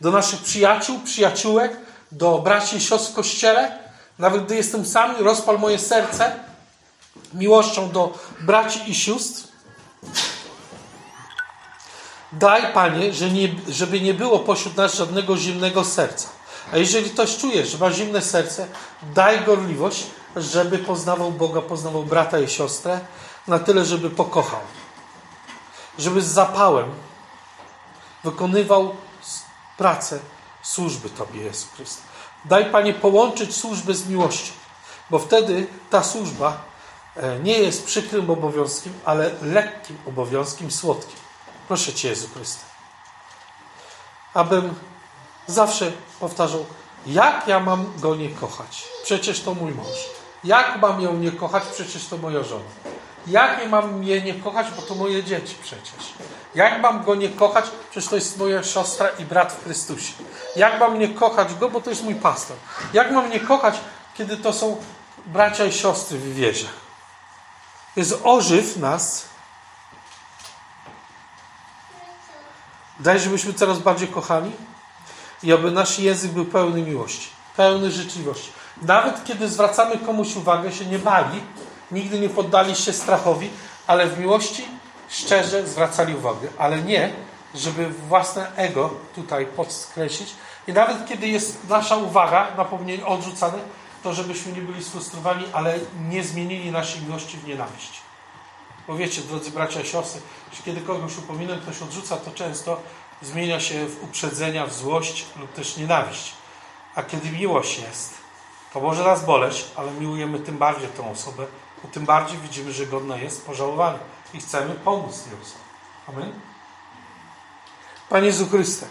[0.00, 1.76] do naszych przyjaciół, przyjaciółek,
[2.14, 3.78] do braci i siostr w kościele.
[4.18, 6.32] Nawet gdy jestem sam, rozpal moje serce
[7.34, 9.48] miłością do braci i sióstr.
[12.32, 16.28] Daj, Panie, że nie, żeby nie było pośród nas żadnego zimnego serca.
[16.72, 18.66] A jeżeli ktoś czuje, że ma zimne serce,
[19.02, 20.06] daj gorliwość,
[20.36, 23.00] żeby poznawał Boga, poznawał brata i siostrę,
[23.48, 24.60] na tyle, żeby pokochał.
[25.98, 26.90] Żeby z zapałem
[28.24, 28.96] wykonywał
[29.78, 30.18] pracę
[30.62, 32.03] służby Tobie, Jezu Chryste.
[32.44, 34.52] Daj, Panie, połączyć służbę z miłością,
[35.10, 36.64] bo wtedy ta służba
[37.16, 41.16] e, nie jest przykrym obowiązkiem, ale lekkim obowiązkiem, słodkim.
[41.68, 42.64] Proszę Cię, Jezu Chryste,
[44.34, 44.74] abym
[45.46, 46.66] zawsze powtarzał,
[47.06, 48.84] jak ja mam go nie kochać?
[49.02, 49.96] Przecież to mój mąż.
[50.44, 51.64] Jak mam ją nie kochać?
[51.64, 52.64] Przecież to moja żona.
[53.26, 54.66] Jak nie mam je nie kochać?
[54.76, 56.14] Bo to moje dzieci przecież.
[56.54, 57.64] Jak mam go nie kochać?
[57.90, 60.12] Przecież to jest moja siostra i brat w Chrystusie.
[60.56, 61.70] Jak mam nie kochać go?
[61.70, 62.56] Bo to jest mój pastor.
[62.92, 63.74] Jak mam nie kochać,
[64.14, 64.76] kiedy to są
[65.26, 66.66] bracia i siostry w wierze?
[67.96, 69.24] Jest ożyw nas.
[73.00, 74.50] Daj, żebyśmy coraz bardziej kochali
[75.42, 78.52] i aby nasz język był pełny miłości, pełny życzliwości.
[78.82, 81.40] Nawet kiedy zwracamy komuś uwagę, się nie bali,
[81.90, 83.50] nigdy nie poddali się strachowi,
[83.86, 84.64] ale w miłości
[85.08, 87.12] szczerze zwracali uwagę, ale nie,
[87.54, 90.34] żeby własne ego tutaj podkreślić.
[90.68, 93.58] I nawet kiedy jest nasza uwaga, napomnienie odrzucane,
[94.02, 95.78] to żebyśmy nie byli sfrustrowani, ale
[96.08, 98.00] nie zmienili naszej miłości w nienawiść.
[98.88, 100.20] Bo wiecie, drodzy bracia i siostry,
[100.64, 102.80] kiedy kogoś upominam, ktoś odrzuca, to często
[103.22, 106.32] zmienia się w uprzedzenia, w złość lub też nienawiść.
[106.94, 108.14] A kiedy miłość jest,
[108.72, 111.46] to może nas boleć, ale miłujemy tym bardziej tę osobę,
[111.82, 113.98] bo tym bardziej widzimy, że godna jest pożałowania
[114.34, 115.64] i chcemy pomóc osobie.
[116.08, 116.32] Amen.
[118.08, 118.86] Panie Jezu Chryste,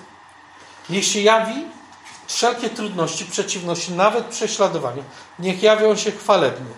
[0.89, 1.65] niech się jawi
[2.27, 5.03] wszelkie trudności, przeciwności, nawet prześladowania,
[5.39, 6.73] niech jawią się chwalebnie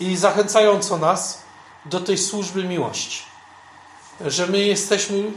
[0.00, 1.42] i zachęcająco nas
[1.84, 3.22] do tej służby miłości.
[4.20, 5.32] Że my jesteśmy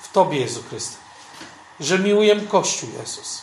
[0.00, 0.96] w Tobie, Jezu Chryste.
[1.80, 3.42] Że miłujemy Kościół, Jezus.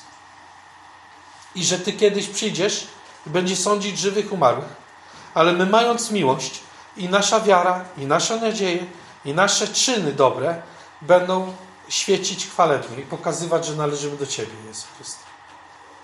[1.56, 2.88] I że Ty kiedyś przyjdziesz
[3.28, 4.86] i będziesz sądzić żywych, umarłych.
[5.34, 6.65] Ale my mając miłość
[6.98, 8.86] i nasza wiara, i nasze nadzieje,
[9.26, 10.62] i nasze czyny dobre
[11.02, 11.54] będą
[11.90, 15.24] świecić chwalebnie i pokazywać, że należymy do Ciebie, Jezu Chryste.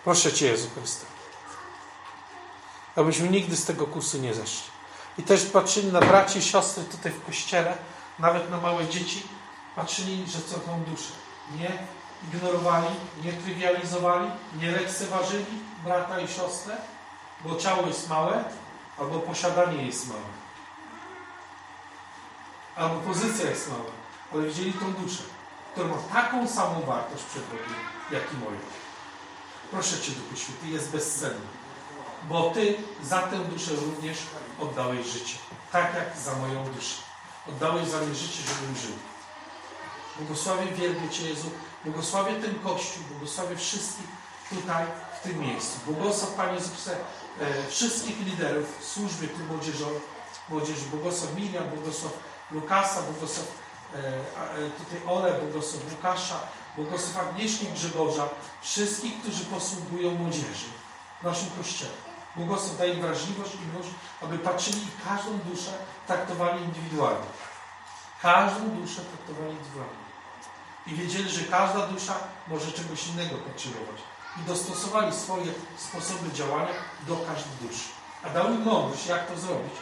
[0.03, 1.05] Proszę Cię, Jezu Chryste.
[2.95, 4.71] Abyśmy nigdy z tego kursu nie zeszli.
[5.17, 7.77] I też patrzyli na braci i siostry tutaj w kościele,
[8.19, 9.23] nawet na małe dzieci,
[9.75, 11.13] patrzyli, że co tą duszę.
[11.59, 11.77] Nie
[12.27, 12.87] ignorowali,
[13.23, 15.45] nie trywializowali, nie lekceważyli
[15.83, 16.75] brata i siostrę,
[17.45, 18.43] bo ciało jest małe,
[18.99, 20.40] albo posiadanie jest małe.
[22.76, 23.91] Albo pozycja jest mała,
[24.34, 25.24] ale widzieli tą duszę,
[25.72, 27.76] która ma taką samą wartość przed Bogiem,
[28.11, 28.59] jak i moja.
[29.72, 31.47] Proszę Cię, Duchu Święty, jest bezcenny,
[32.30, 34.17] bo Ty za tę duszę również
[34.59, 35.38] oddałeś życie,
[35.72, 36.95] tak jak za moją duszę.
[37.49, 38.95] Oddałeś za mnie życie, żebym żył.
[40.19, 41.49] Błogosławię, wielbię Cię, Jezu.
[41.86, 44.05] Błogosławię ten Kościół, błogosławię wszystkich
[44.49, 44.86] tutaj,
[45.19, 45.80] w tym miejscu.
[45.86, 46.91] Błogosław, Panie Jezusie,
[47.41, 50.01] e, wszystkich liderów służby tu młodzieżowej,
[50.49, 50.86] młodzieży.
[50.91, 52.13] Błogosław Miriam, błogosław
[52.52, 53.47] Lukasa, błogosław
[53.93, 56.39] e, e, tutaj Ole, błogosław Łukasza,
[56.76, 58.30] błogosław Agnieszki Grzegorza,
[58.62, 60.70] wszystkich, którzy posługują młodzieży
[61.22, 61.91] w naszym Kościele.
[62.36, 63.89] Błogosław daje wrażliwość i miłość,
[64.22, 65.72] aby patrzyli i każdą duszę
[66.08, 67.28] traktowali indywidualnie.
[68.22, 70.02] Każdą duszę traktowali indywidualnie.
[70.88, 72.14] I wiedzieli, że każda dusza
[72.47, 74.02] może czegoś innego potrzebować.
[74.38, 76.74] I dostosowali swoje sposoby działania
[77.08, 77.89] do każdej duszy.
[78.24, 79.74] A dał im mądrość, jak to zrobić,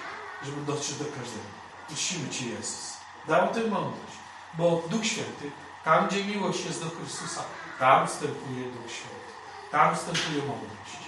[0.44, 1.59] żeby dotrzeć do każdego.
[1.90, 2.98] Prosimy Ci, Jezus.
[3.28, 4.18] Dał tę mądrość.
[4.54, 5.52] Bo Duch Święty,
[5.84, 7.44] tam gdzie miłość jest do Chrystusa,
[7.80, 9.30] tam wstępuje Duch Święty.
[9.72, 11.00] Tam wstępuje mądrość.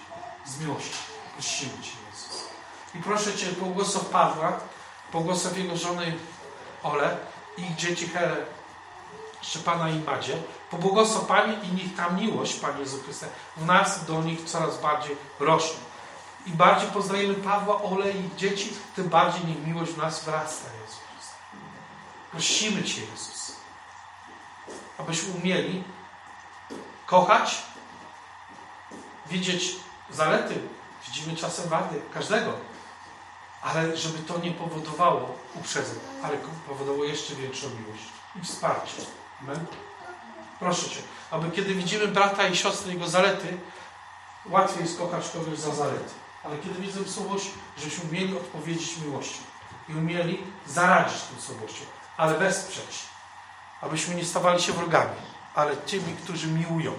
[0.46, 0.98] Z miłości.
[1.34, 2.44] Prosimy Cię, Jezus.
[2.96, 4.60] I proszę Cię, błogosław Pawła,
[5.12, 6.18] błogosław jego żony
[6.84, 7.18] Ole
[7.58, 8.46] i ich dzieci Hele,
[9.42, 10.38] Szczepana i Madzie.
[10.72, 13.28] Pobłogosław Panie i niech ta miłość, Panie Jezu Chryste,
[13.58, 15.91] w nas do nich coraz bardziej rośnie.
[16.48, 20.98] Im bardziej poznajemy Pawła, Ole i dzieci, tym bardziej niech miłość w nas wzrasta, Jezu
[21.14, 21.36] Chryste.
[22.32, 23.56] Prosimy Cię, Jezus,
[24.98, 25.84] abyśmy umieli
[27.06, 27.62] kochać,
[29.26, 29.76] widzieć
[30.10, 30.62] zalety,
[31.08, 32.54] widzimy czasem wady każdego,
[33.62, 36.38] ale żeby to nie powodowało uprzedzeń, ale
[36.68, 38.04] powodowało jeszcze większą miłość
[38.36, 39.02] i wsparcie.
[39.42, 39.66] Amen.
[40.60, 43.58] Proszę Cię, aby kiedy widzimy brata i siostrę jego zalety,
[44.46, 46.14] łatwiej jest kochać kogoś za zalety.
[46.44, 47.46] Ale kiedy widzę słabość,
[47.78, 49.40] żebyśmy umieli odpowiedzieć miłością
[49.90, 51.86] i umieli zaradzić tą słabością,
[52.18, 53.06] ale wesprzeć.
[53.82, 55.16] Abyśmy nie stawali się wrogami,
[55.56, 56.94] ale tymi, którzy miłują,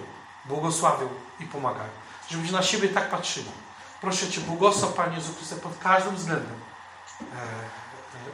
[0.45, 1.89] błogosławią i pomagają.
[2.29, 3.51] Żebyśmy na siebie tak patrzyli.
[4.01, 6.59] Proszę Cię, błogosław Panie Jezu Chryste pod każdym względem.
[7.21, 7.25] E,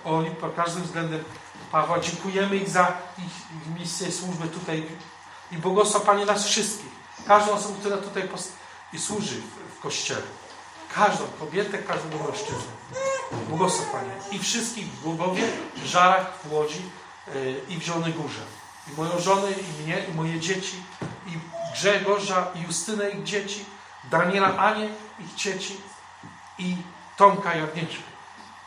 [0.06, 1.24] oni pod każdym względem
[1.72, 2.00] Pawła.
[2.00, 2.88] Dziękujemy ich za
[3.18, 4.86] ich, ich misję, służbę tutaj.
[5.52, 6.92] I błogosław Panie nas wszystkich.
[7.28, 8.30] Każdą osobę, która tutaj
[8.98, 9.42] służy
[9.78, 10.22] w Kościele.
[10.96, 12.72] Każdą kobietę, każdego mężczyznę.
[13.50, 14.12] Błogosław Panie.
[14.32, 15.44] I wszystkich w Głogowie,
[15.86, 16.82] Żarach, w Łodzi
[17.34, 18.42] yy, i w Zielonej Górze.
[18.88, 20.84] I moją żonę, i mnie, i moje dzieci,
[21.28, 21.32] i
[21.74, 23.66] Grzegorza, i Justynę, ich dzieci,
[24.12, 25.78] Daniela, Anię, ich dzieci,
[26.58, 26.78] i
[27.18, 28.02] Tomka i.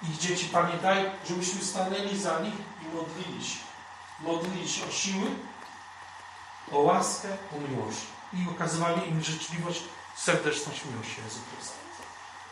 [0.02, 3.58] Ich dzieci, Panie, daj, żebyśmy stanęli za nich i modlili się.
[4.20, 5.30] Modlili się o siły,
[6.72, 8.00] o łaskę, o miłość.
[8.32, 9.82] I okazywali im życzliwość,
[10.16, 11.81] serdeczność miłości Jezu Chrysta.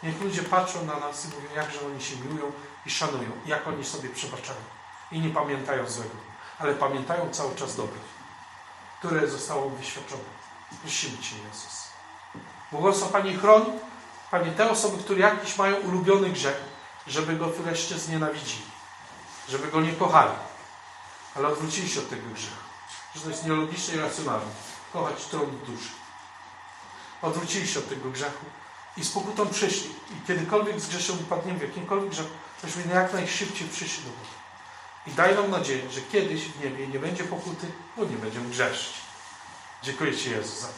[0.03, 2.53] Niech ludzie patrzą na nas i mówią, jakże oni się miłują
[2.87, 4.61] i szanują, jak oni sobie przebaczają.
[5.13, 6.15] I nie pamiętają złego,
[6.59, 7.99] ale pamiętają cały czas dobre,
[8.99, 10.23] które zostało wyświadczone.
[10.83, 11.89] Prosimy Cię, Jezus.
[12.73, 13.65] Błogosław Panie chroń,
[14.31, 16.61] Panie, te osoby, które jakiś mają ulubiony grzech,
[17.07, 18.71] żeby go wreszcie znienawidzili,
[19.49, 20.33] żeby go nie kochali,
[21.37, 22.57] ale odwrócili się od tego grzechu.
[23.15, 24.53] Że to jest nielogiczne i racjonalne.
[24.93, 25.91] Kochać tron duszy.
[27.23, 28.45] Odwrócili się od tego grzechu
[28.97, 29.91] i z pokutą przyszli.
[29.91, 32.31] I kiedykolwiek z grzeszem upadniemy w jakimkolwiek grzechu,
[32.63, 34.41] tośmy jak najszybciej przyszli do Boga.
[35.07, 37.67] I daj nam nadzieję, że kiedyś w niebie nie będzie pokuty,
[37.97, 38.95] bo nie będziemy grzeszyć.
[39.83, 40.75] Dziękuję Ci Jezu za to.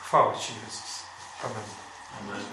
[0.00, 1.02] Chwała Ci Jezus.
[1.44, 1.64] Amen.
[2.20, 2.44] Amen.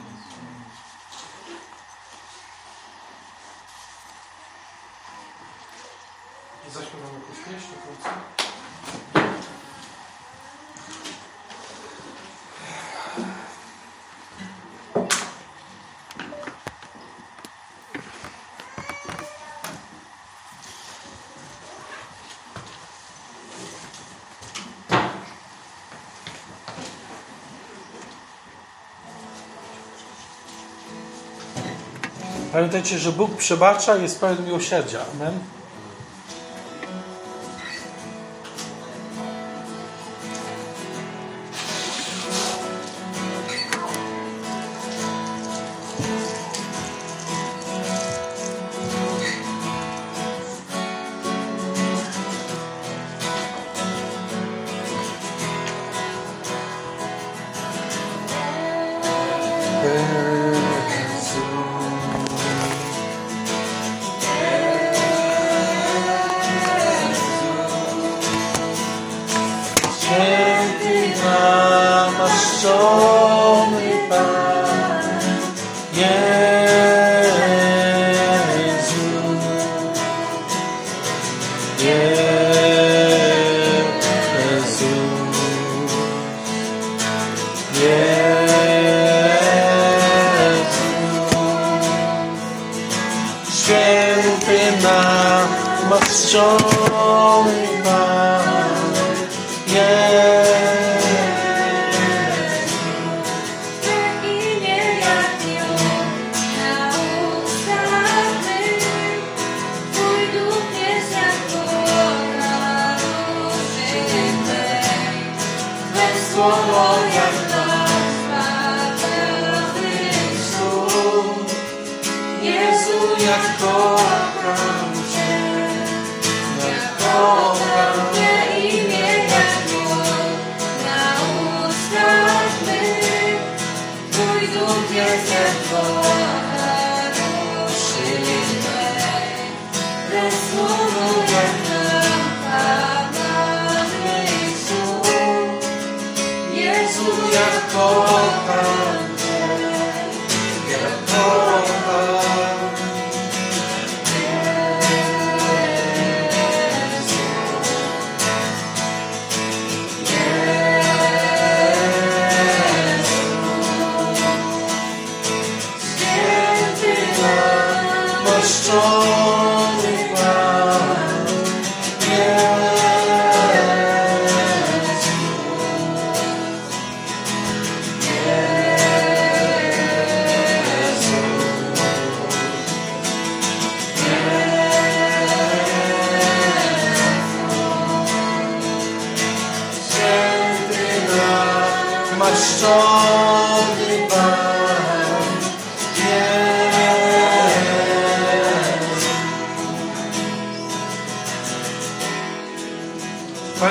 [6.73, 8.38] Zaśpiewamy jakąś pieśń do końca.
[32.59, 34.99] Pamiętajcie, że Bóg przebacza i jest pełen miłosierdzia.
[35.15, 35.39] Amen.
[94.49, 94.83] Święty
[95.89, 96.29] namaszczony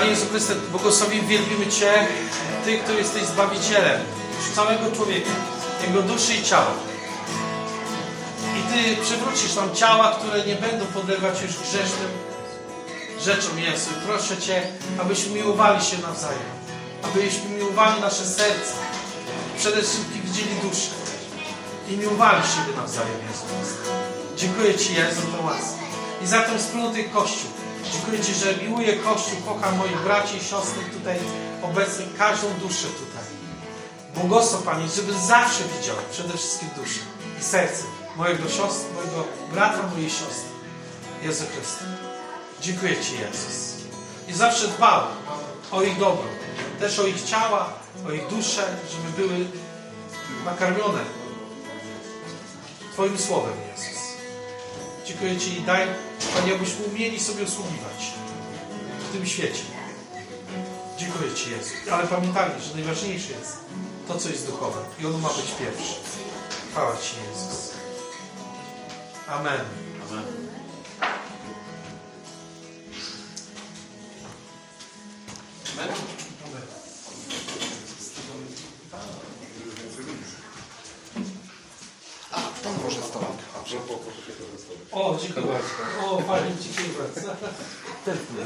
[0.09, 2.07] Jezu Chryste, błogosławimy, wielbimy Cię,
[2.65, 4.01] Ty, który jesteś Zbawicielem
[4.55, 5.31] całego człowieka,
[5.87, 6.73] jego duszy i ciała.
[8.59, 12.11] I Ty przywrócisz nam ciała, które nie będą podlegać już grzesznym
[13.21, 13.91] rzeczom, Jezu.
[13.91, 14.63] I proszę Cię,
[15.01, 16.49] abyśmy miłowali się nawzajem,
[17.03, 18.75] abyśmy miłowali nasze serca,
[19.59, 20.91] przede wszystkim widzieli duszę
[21.89, 23.45] i miłowali siebie nawzajem, Jezu.
[24.37, 25.83] Dziękuję Ci, Jezu, za łaskę
[26.25, 27.58] i za tę wspólnotę Kościół.
[27.93, 31.19] Dziękuję Ci, że miłuję Kościół, kocham moich braci i siostry tutaj
[31.63, 33.25] obecnych, każdą duszę tutaj.
[34.15, 37.01] Błogosław Panie, żeby zawsze widział przede wszystkim duszę
[37.41, 37.85] i serce
[38.17, 40.49] mojego siostry, mojego brata, mojej siostry.
[41.23, 41.85] Jezu Chryste.
[42.61, 43.75] Dziękuję Ci, Jezus.
[44.29, 45.03] I zawsze dbał
[45.71, 46.25] o ich dobro,
[46.81, 47.73] też o ich ciała,
[48.09, 49.47] o ich dusze, żeby były
[50.45, 51.01] nakarmione
[52.93, 53.99] Twoim słowem, Jezus.
[55.05, 55.87] Dziękuję Ci i daj,
[56.35, 58.13] Panie, abyśmy umieli sobie usługiwać
[59.09, 59.63] w tym świecie.
[60.99, 61.71] Dziękuję Ci, Jezu.
[61.91, 63.57] Ale pamiętajmy, że najważniejsze jest
[64.09, 64.81] to, co jest duchowe.
[65.01, 65.95] I ono ma być pierwsze.
[66.71, 67.73] Chwała Ci, Jezus.
[69.29, 69.61] Amen.
[70.11, 70.25] Amen.
[82.33, 83.48] A, tam może stolik.
[84.93, 86.11] O, dziękuję bardzo.
[86.11, 87.37] O, Pani, dziękuję bardzo.
[88.05, 88.45] Tętnie.